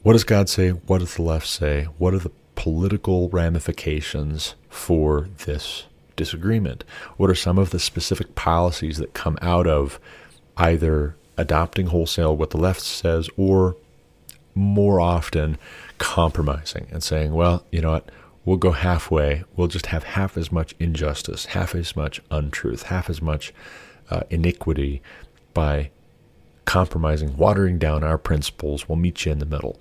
[0.03, 0.69] what does God say?
[0.69, 1.83] What does the left say?
[1.97, 5.83] What are the political ramifications for this
[6.15, 6.83] disagreement?
[7.17, 9.99] What are some of the specific policies that come out of
[10.55, 13.75] either adopting wholesale what the left says or
[14.55, 15.57] more often
[15.97, 18.09] compromising and saying, well, you know what?
[18.47, 19.43] We'll go halfway.
[19.57, 23.53] We'll just have half as much injustice, half as much untruth, half as much
[24.09, 25.01] uh, iniquity
[25.53, 25.89] by
[26.63, 28.87] compromising, watering down our principles.
[28.87, 29.77] We'll meet you in the middle.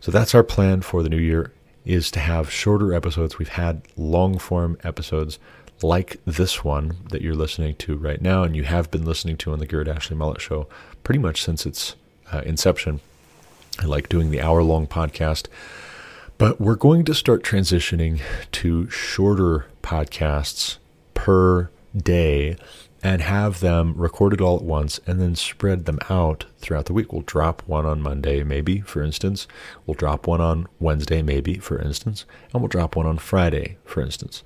[0.00, 1.52] So that's our plan for the new year
[1.84, 3.38] is to have shorter episodes.
[3.38, 5.38] We've had long form episodes
[5.80, 9.52] like this one that you're listening to right now, and you have been listening to
[9.52, 10.66] on the Garrett Ashley Mullet Show
[11.04, 11.94] pretty much since its
[12.32, 12.98] uh, inception.
[13.78, 15.46] I like doing the hour long podcast,
[16.38, 18.20] but we're going to start transitioning
[18.52, 20.78] to shorter podcasts
[21.14, 22.56] per day
[23.02, 27.12] and have them recorded all at once and then spread them out throughout the week.
[27.12, 29.46] We'll drop one on Monday, maybe, for instance.
[29.86, 32.24] We'll drop one on Wednesday, maybe, for instance.
[32.52, 34.42] And we'll drop one on Friday, for instance.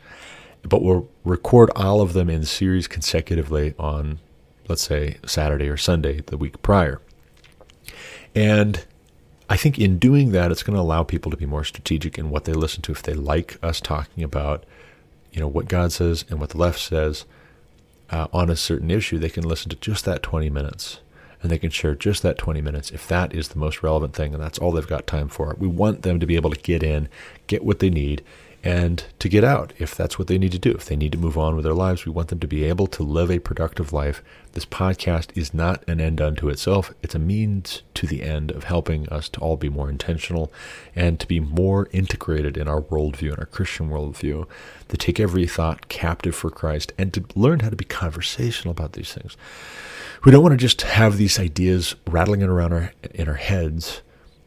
[0.63, 4.19] But we'll record all of them in series consecutively on,
[4.69, 7.01] let's say, Saturday or Sunday, the week prior.
[8.35, 8.85] And
[9.53, 12.31] I think in doing that, it's going to allow people to be more strategic in
[12.31, 12.93] what they listen to.
[12.93, 14.65] If they like us talking about,
[15.31, 17.27] you know, what God says and what the left says,
[18.09, 21.01] uh, on a certain issue, they can listen to just that 20 minutes
[21.43, 24.33] and they can share just that 20 minutes if that is the most relevant thing
[24.33, 25.55] and that's all they've got time for.
[25.59, 27.11] We want them to be able to get in,
[27.47, 28.25] get what they need,
[28.65, 30.71] and to get out if that's what they need to do.
[30.71, 32.87] If they need to move on with their lives, we want them to be able
[32.89, 34.23] to live a productive life.
[34.53, 38.65] This podcast is not an end unto itself, it's a means to the end of
[38.65, 40.53] helping us to all be more intentional
[40.95, 44.47] and to be more integrated in our worldview, in our Christian worldview,
[44.89, 48.93] to take every thought captive for Christ and to learn how to be conversational about
[48.93, 49.37] these things.
[50.25, 54.03] We don't want to just have these ideas rattling around our, in our heads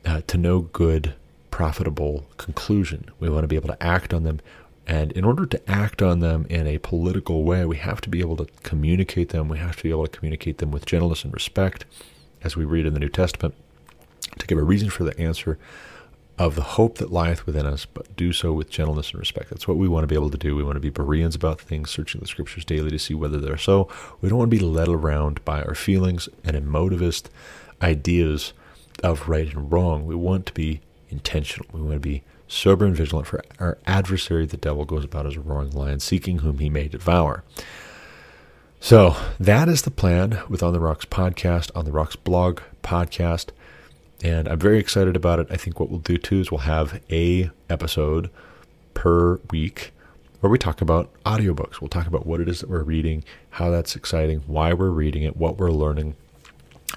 [0.05, 1.15] uh, to no good
[1.55, 3.09] profitable conclusion.
[3.17, 4.41] We want to be able to act on them.
[4.85, 8.19] And in order to act on them in a political way, we have to be
[8.19, 9.47] able to communicate them.
[9.47, 11.85] We have to be able to communicate them with gentleness and respect,
[12.43, 13.55] as we read in the New Testament,
[14.37, 15.57] to give a reason for the answer
[16.37, 19.49] of the hope that lieth within us, but do so with gentleness and respect.
[19.49, 20.57] That's what we want to be able to do.
[20.57, 23.55] We want to be Bereans about things, searching the scriptures daily to see whether they're
[23.55, 23.87] so.
[24.19, 27.27] We don't want to be led around by our feelings and emotivist
[27.81, 28.51] ideas
[29.01, 30.05] of right and wrong.
[30.05, 30.81] We want to be
[31.15, 31.67] intentional.
[31.71, 35.35] We want to be sober and vigilant, for our adversary, the devil, goes about as
[35.35, 37.43] a roaring lion, seeking whom he may devour.
[38.79, 43.49] So that is the plan with On the Rocks podcast, On the Rocks blog podcast.
[44.23, 45.47] And I'm very excited about it.
[45.49, 48.29] I think what we'll do too is we'll have a episode
[48.93, 49.91] per week
[50.39, 51.81] where we talk about audiobooks.
[51.81, 55.23] We'll talk about what it is that we're reading, how that's exciting, why we're reading
[55.23, 56.15] it, what we're learning.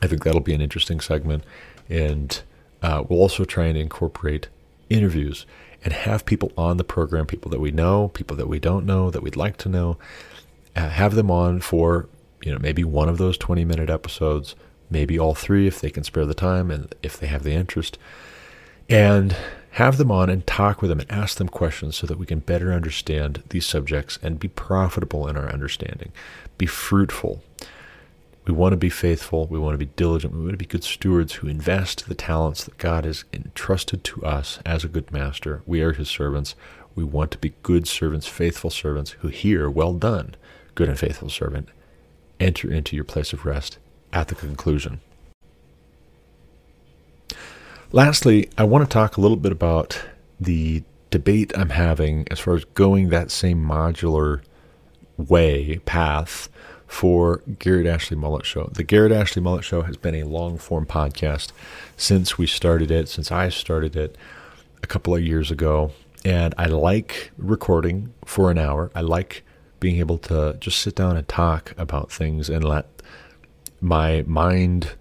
[0.03, 1.45] I think that'll be an interesting segment.
[1.89, 2.43] And
[2.83, 4.49] uh, we'll also try and incorporate
[4.89, 5.47] interviews
[5.85, 9.11] and have people on the program, people that we know, people that we don't know,
[9.11, 9.97] that we'd like to know,
[10.75, 12.09] uh, have them on for
[12.43, 14.55] you know maybe one of those 20 minute episodes,
[14.91, 17.99] maybe all three if they can spare the time and if they have the interest,
[18.89, 19.37] and
[19.73, 22.41] have them on and talk with them and ask them questions so that we can
[22.41, 26.11] better understand these subjects and be profitable in our understanding,
[26.57, 27.43] be fruitful.
[28.49, 29.47] We want to be faithful.
[29.47, 30.33] We want to be diligent.
[30.33, 34.25] We want to be good stewards who invest the talents that God has entrusted to
[34.25, 35.61] us as a good master.
[35.67, 36.55] We are his servants.
[36.95, 40.35] We want to be good servants, faithful servants who hear, well done,
[40.75, 41.69] good and faithful servant.
[42.41, 43.77] Enter into your place of rest
[44.15, 45.03] at the conclusion.
[47.93, 50.03] Lastly, I want to talk a little bit about
[50.41, 54.41] the debate I'm having as far as going that same modular
[55.19, 56.49] way, path
[56.89, 58.71] for Garrett Ashley Mullet Show.
[58.73, 61.53] The Garrett Ashley Mullet Show has been a long form podcast
[61.97, 64.17] since we started it, since I started it
[64.83, 65.93] a couple of years ago.
[66.25, 68.91] And I like recording for an hour.
[68.95, 69.45] I like
[69.81, 72.87] being able to just sit down and talk about things and let
[73.81, 74.95] my mind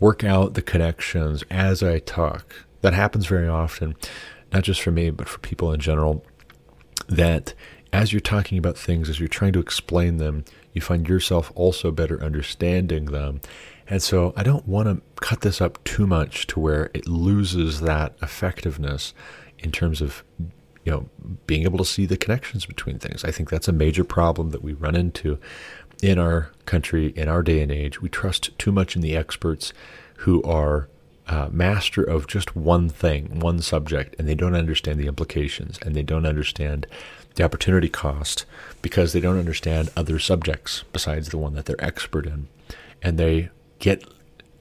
[0.00, 2.54] work out the connections as I talk.
[2.80, 3.94] That happens very often,
[4.52, 6.24] not just for me, but for people in general.
[7.08, 7.52] That
[7.92, 11.90] as you're talking about things, as you're trying to explain them, you find yourself also
[11.90, 13.40] better understanding them.
[13.88, 17.80] And so I don't want to cut this up too much to where it loses
[17.80, 19.12] that effectiveness
[19.58, 20.24] in terms of
[20.84, 21.08] you know
[21.46, 23.24] being able to see the connections between things.
[23.24, 25.38] I think that's a major problem that we run into
[26.02, 29.72] in our country, in our day and age, we trust too much in the experts
[30.18, 30.88] who are
[31.28, 35.94] uh, master of just one thing, one subject, and they don't understand the implications and
[35.94, 36.86] they don't understand
[37.34, 38.44] the opportunity cost
[38.80, 42.48] because they don't understand other subjects besides the one that they're expert in.
[43.00, 44.04] And they get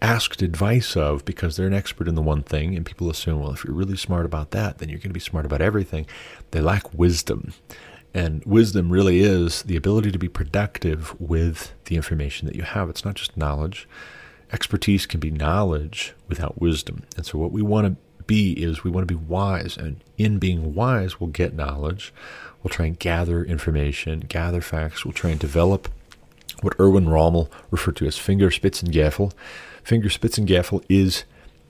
[0.02, 3.54] asked advice of because they're an expert in the one thing, and people assume, well,
[3.54, 6.06] if you're really smart about that, then you're going to be smart about everything.
[6.52, 7.54] They lack wisdom.
[8.14, 12.90] And wisdom really is the ability to be productive with the information that you have.
[12.90, 13.88] It's not just knowledge.
[14.52, 17.04] Expertise can be knowledge without wisdom.
[17.16, 19.78] And so, what we want to be is we want to be wise.
[19.78, 22.14] And in being wise, we'll get knowledge.
[22.64, 25.04] We'll try and gather information, gather facts.
[25.04, 25.90] We'll try and develop
[26.62, 29.34] what Erwin Rommel referred to as Fingerspitzengefühl.
[29.84, 31.24] Fingerspitzengefühl is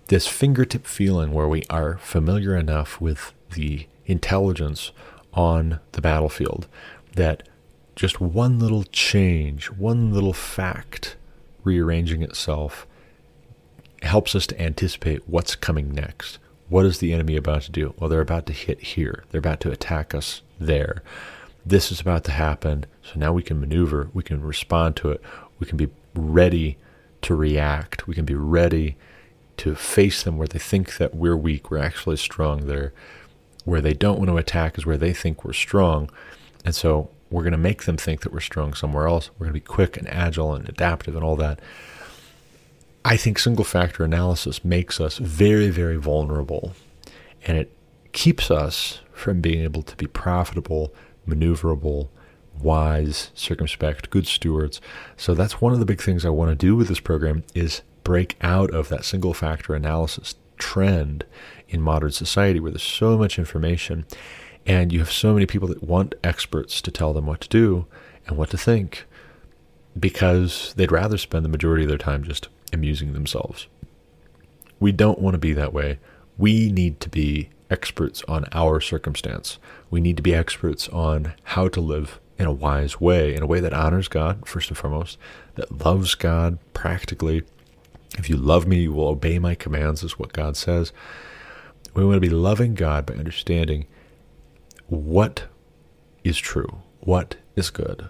[0.07, 4.91] this fingertip feeling where we are familiar enough with the intelligence
[5.33, 6.67] on the battlefield
[7.15, 7.47] that
[7.95, 11.15] just one little change, one little fact
[11.63, 12.85] rearranging itself
[14.01, 16.39] helps us to anticipate what's coming next.
[16.67, 17.93] What is the enemy about to do?
[17.97, 19.23] Well, they're about to hit here.
[19.29, 21.03] They're about to attack us there.
[21.65, 22.85] This is about to happen.
[23.03, 24.09] So now we can maneuver.
[24.13, 25.21] We can respond to it.
[25.59, 26.77] We can be ready
[27.23, 28.07] to react.
[28.07, 28.97] We can be ready
[29.57, 31.69] to face them where they think that we're weak.
[31.69, 32.93] We're actually strong there.
[33.63, 36.09] Where they don't want to attack is where they think we're strong.
[36.65, 39.29] And so we're going to make them think that we're strong somewhere else.
[39.37, 41.59] We're going to be quick and agile and adaptive and all that.
[43.05, 46.73] I think single factor analysis makes us very, very vulnerable
[47.45, 47.71] and it
[48.13, 50.93] keeps us from being able to be profitable,
[51.27, 52.09] maneuverable,
[52.59, 54.81] wise, circumspect, good stewards.
[55.17, 57.81] So that's one of the big things I want to do with this program is
[58.03, 61.25] break out of that single factor analysis trend
[61.69, 64.05] in modern society where there's so much information
[64.65, 67.87] and you have so many people that want experts to tell them what to do
[68.27, 69.05] and what to think
[69.99, 73.67] because they'd rather spend the majority of their time just amusing themselves.
[74.79, 75.99] We don't want to be that way.
[76.37, 79.57] We need to be experts on our circumstance.
[79.89, 83.47] We need to be experts on how to live in a wise way, in a
[83.47, 85.17] way that honors God, first and foremost,
[85.55, 87.43] that loves God practically.
[88.17, 90.91] If you love me, you will obey my commands, is what God says.
[91.93, 93.85] We want to be loving God by understanding
[94.87, 95.45] what
[96.23, 98.09] is true, what is good,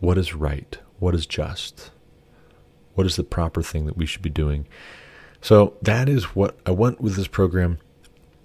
[0.00, 1.90] what is right, what is just,
[2.94, 4.66] what is the proper thing that we should be doing.
[5.40, 7.78] So that is what I want with this program.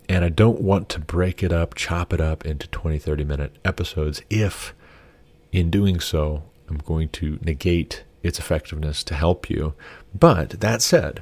[0.10, 3.56] And I don't want to break it up, chop it up into 20, 30 minute
[3.64, 4.74] episodes if,
[5.52, 9.76] in doing so, I'm going to negate its effectiveness to help you.
[10.14, 11.22] But that said,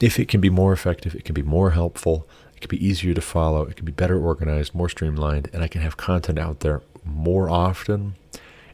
[0.00, 3.14] if it can be more effective, it can be more helpful, it can be easier
[3.14, 6.60] to follow, it can be better organized, more streamlined, and I can have content out
[6.60, 8.16] there more often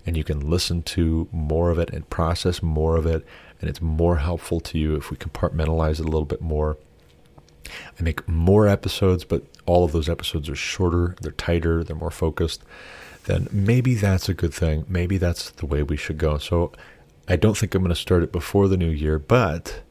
[0.07, 3.24] and you can listen to more of it and process more of it
[3.61, 6.76] and it's more helpful to you if we compartmentalize it a little bit more.
[7.98, 12.10] I make more episodes, but all of those episodes are shorter, they're tighter, they're more
[12.10, 12.62] focused.
[13.24, 14.84] Then maybe that's a good thing.
[14.88, 16.38] Maybe that's the way we should go.
[16.38, 16.72] So
[17.28, 19.82] I don't think I'm going to start it before the new year, but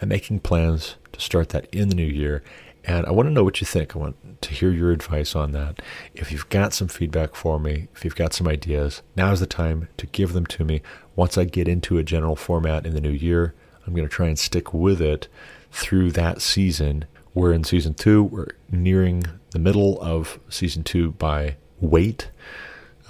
[0.00, 2.42] I'm making plans to start that in the new year.
[2.84, 3.94] And I want to know what you think.
[3.94, 5.82] I want to hear your advice on that.
[6.14, 9.46] If you've got some feedback for me, if you've got some ideas, now is the
[9.46, 10.80] time to give them to me.
[11.14, 13.54] Once I get into a general format in the new year,
[13.86, 15.28] I'm going to try and stick with it
[15.70, 17.04] through that season.
[17.38, 18.24] We're in season two.
[18.24, 19.22] We're nearing
[19.52, 22.32] the middle of season two by weight.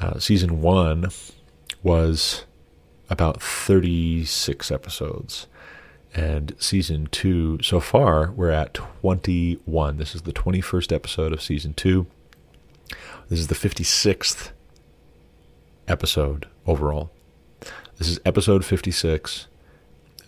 [0.02, 1.06] Uh, season one
[1.82, 2.44] was
[3.08, 5.46] about 36 episodes.
[6.14, 9.96] And season two, so far, we're at 21.
[9.96, 12.06] This is the 21st episode of season two.
[13.30, 14.50] This is the 56th
[15.88, 17.10] episode overall.
[17.96, 19.46] This is episode 56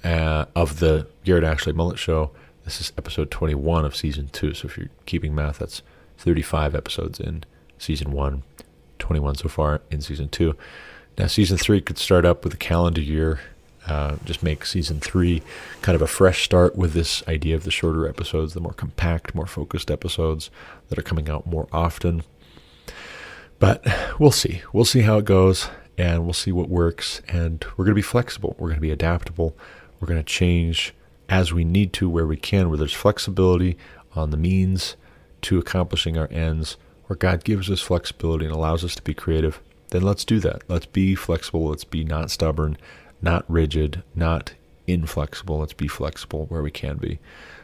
[0.05, 2.30] uh, of the Garrett Ashley Mullet Show.
[2.64, 4.54] This is episode 21 of season two.
[4.54, 5.82] So if you're keeping math, that's
[6.18, 7.44] 35 episodes in
[7.78, 8.42] season one,
[8.98, 10.56] 21 so far in season two.
[11.18, 13.40] Now, season three could start up with a calendar year
[13.86, 15.42] uh, just make season three
[15.82, 19.34] kind of a fresh start with this idea of the shorter episodes, the more compact,
[19.34, 20.50] more focused episodes
[20.88, 22.22] that are coming out more often.
[23.58, 23.84] But
[24.18, 24.62] we'll see.
[24.72, 27.22] We'll see how it goes and we'll see what works.
[27.28, 28.54] And we're going to be flexible.
[28.58, 29.56] We're going to be adaptable.
[29.98, 30.94] We're going to change
[31.31, 33.78] as we need to where we can, where there's flexibility
[34.14, 34.97] on the means
[35.43, 36.76] to accomplishing our ends,
[37.07, 39.62] where God gives us flexibility and allows us to be creative.
[39.89, 40.62] Then let's do that.
[40.68, 41.68] Let's be flexible.
[41.68, 42.76] Let's be not stubborn
[43.22, 44.55] not rigid, not
[44.87, 45.59] inflexible.
[45.59, 47.18] Let's be flexible where we can be.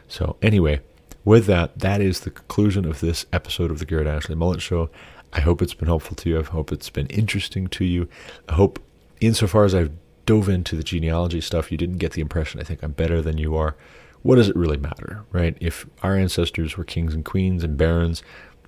[0.07, 0.81] So, anyway,
[1.25, 4.89] with that, that is the conclusion of this episode of the Garrett Ashley Mullet Show.
[5.33, 6.39] I hope it's been helpful to you.
[6.39, 8.07] I hope it's been interesting to you.
[8.47, 8.79] I hope,
[9.19, 9.91] insofar as I've
[10.27, 13.39] dove into the genealogy stuff, you didn't get the impression I think I'm better than
[13.39, 13.75] you are.
[14.21, 15.57] What does it really matter, right?
[15.59, 18.21] If our ancestors were kings and queens and barons,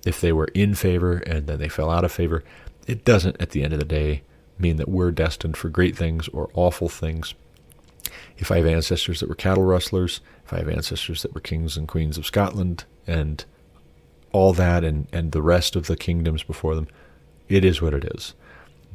[0.04, 2.42] if they were in favor and then they fell out of favor,
[2.86, 4.22] it doesn't at the end of the day
[4.58, 7.34] mean that we're destined for great things or awful things.
[8.38, 11.76] If I have ancestors that were cattle rustlers, if I have ancestors that were kings
[11.76, 13.44] and queens of Scotland and
[14.32, 16.88] all that and, and the rest of the kingdoms before them,
[17.48, 18.34] it is what it is.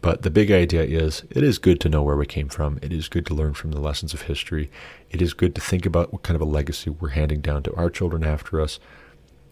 [0.06, 2.78] But the big idea is it is good to know where we came from.
[2.84, 4.70] It is good to learn from the lessons of history.
[5.10, 7.74] It is good to think about what kind of a legacy we're handing down to
[7.74, 8.80] our children after us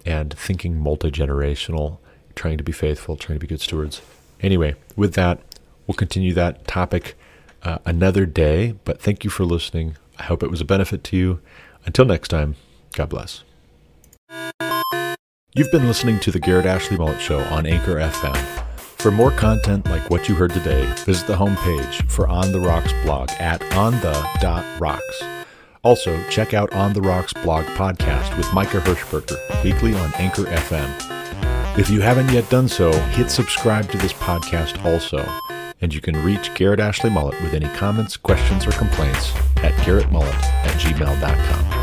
[0.05, 1.97] and thinking multi generational,
[2.35, 4.03] trying to be faithful, trying to be good stewards.
[4.41, 5.39] Anyway, with that,
[5.87, 7.15] we'll continue that topic
[7.63, 8.75] uh, another day.
[8.85, 9.97] But thank you for listening.
[10.19, 11.41] I hope it was a benefit to you.
[11.87, 12.57] Until next time,
[12.91, 13.43] God bless.
[15.55, 18.62] You've been listening to the Garrett Ashley Mullet Show on Anchor FM.
[19.03, 22.93] For more content like what you heard today, visit the homepage for On the Rocks
[23.03, 25.23] blog at onthe.rocks.
[25.83, 31.77] Also, check out On the Rocks blog podcast with Micah Hirschberger, weekly on Anchor FM.
[31.77, 35.17] If you haven't yet done so, hit subscribe to this podcast also.
[35.81, 40.33] And you can reach Garrett Ashley Mullet with any comments, questions, or complaints at garrettmullet
[40.33, 41.82] at gmail.com.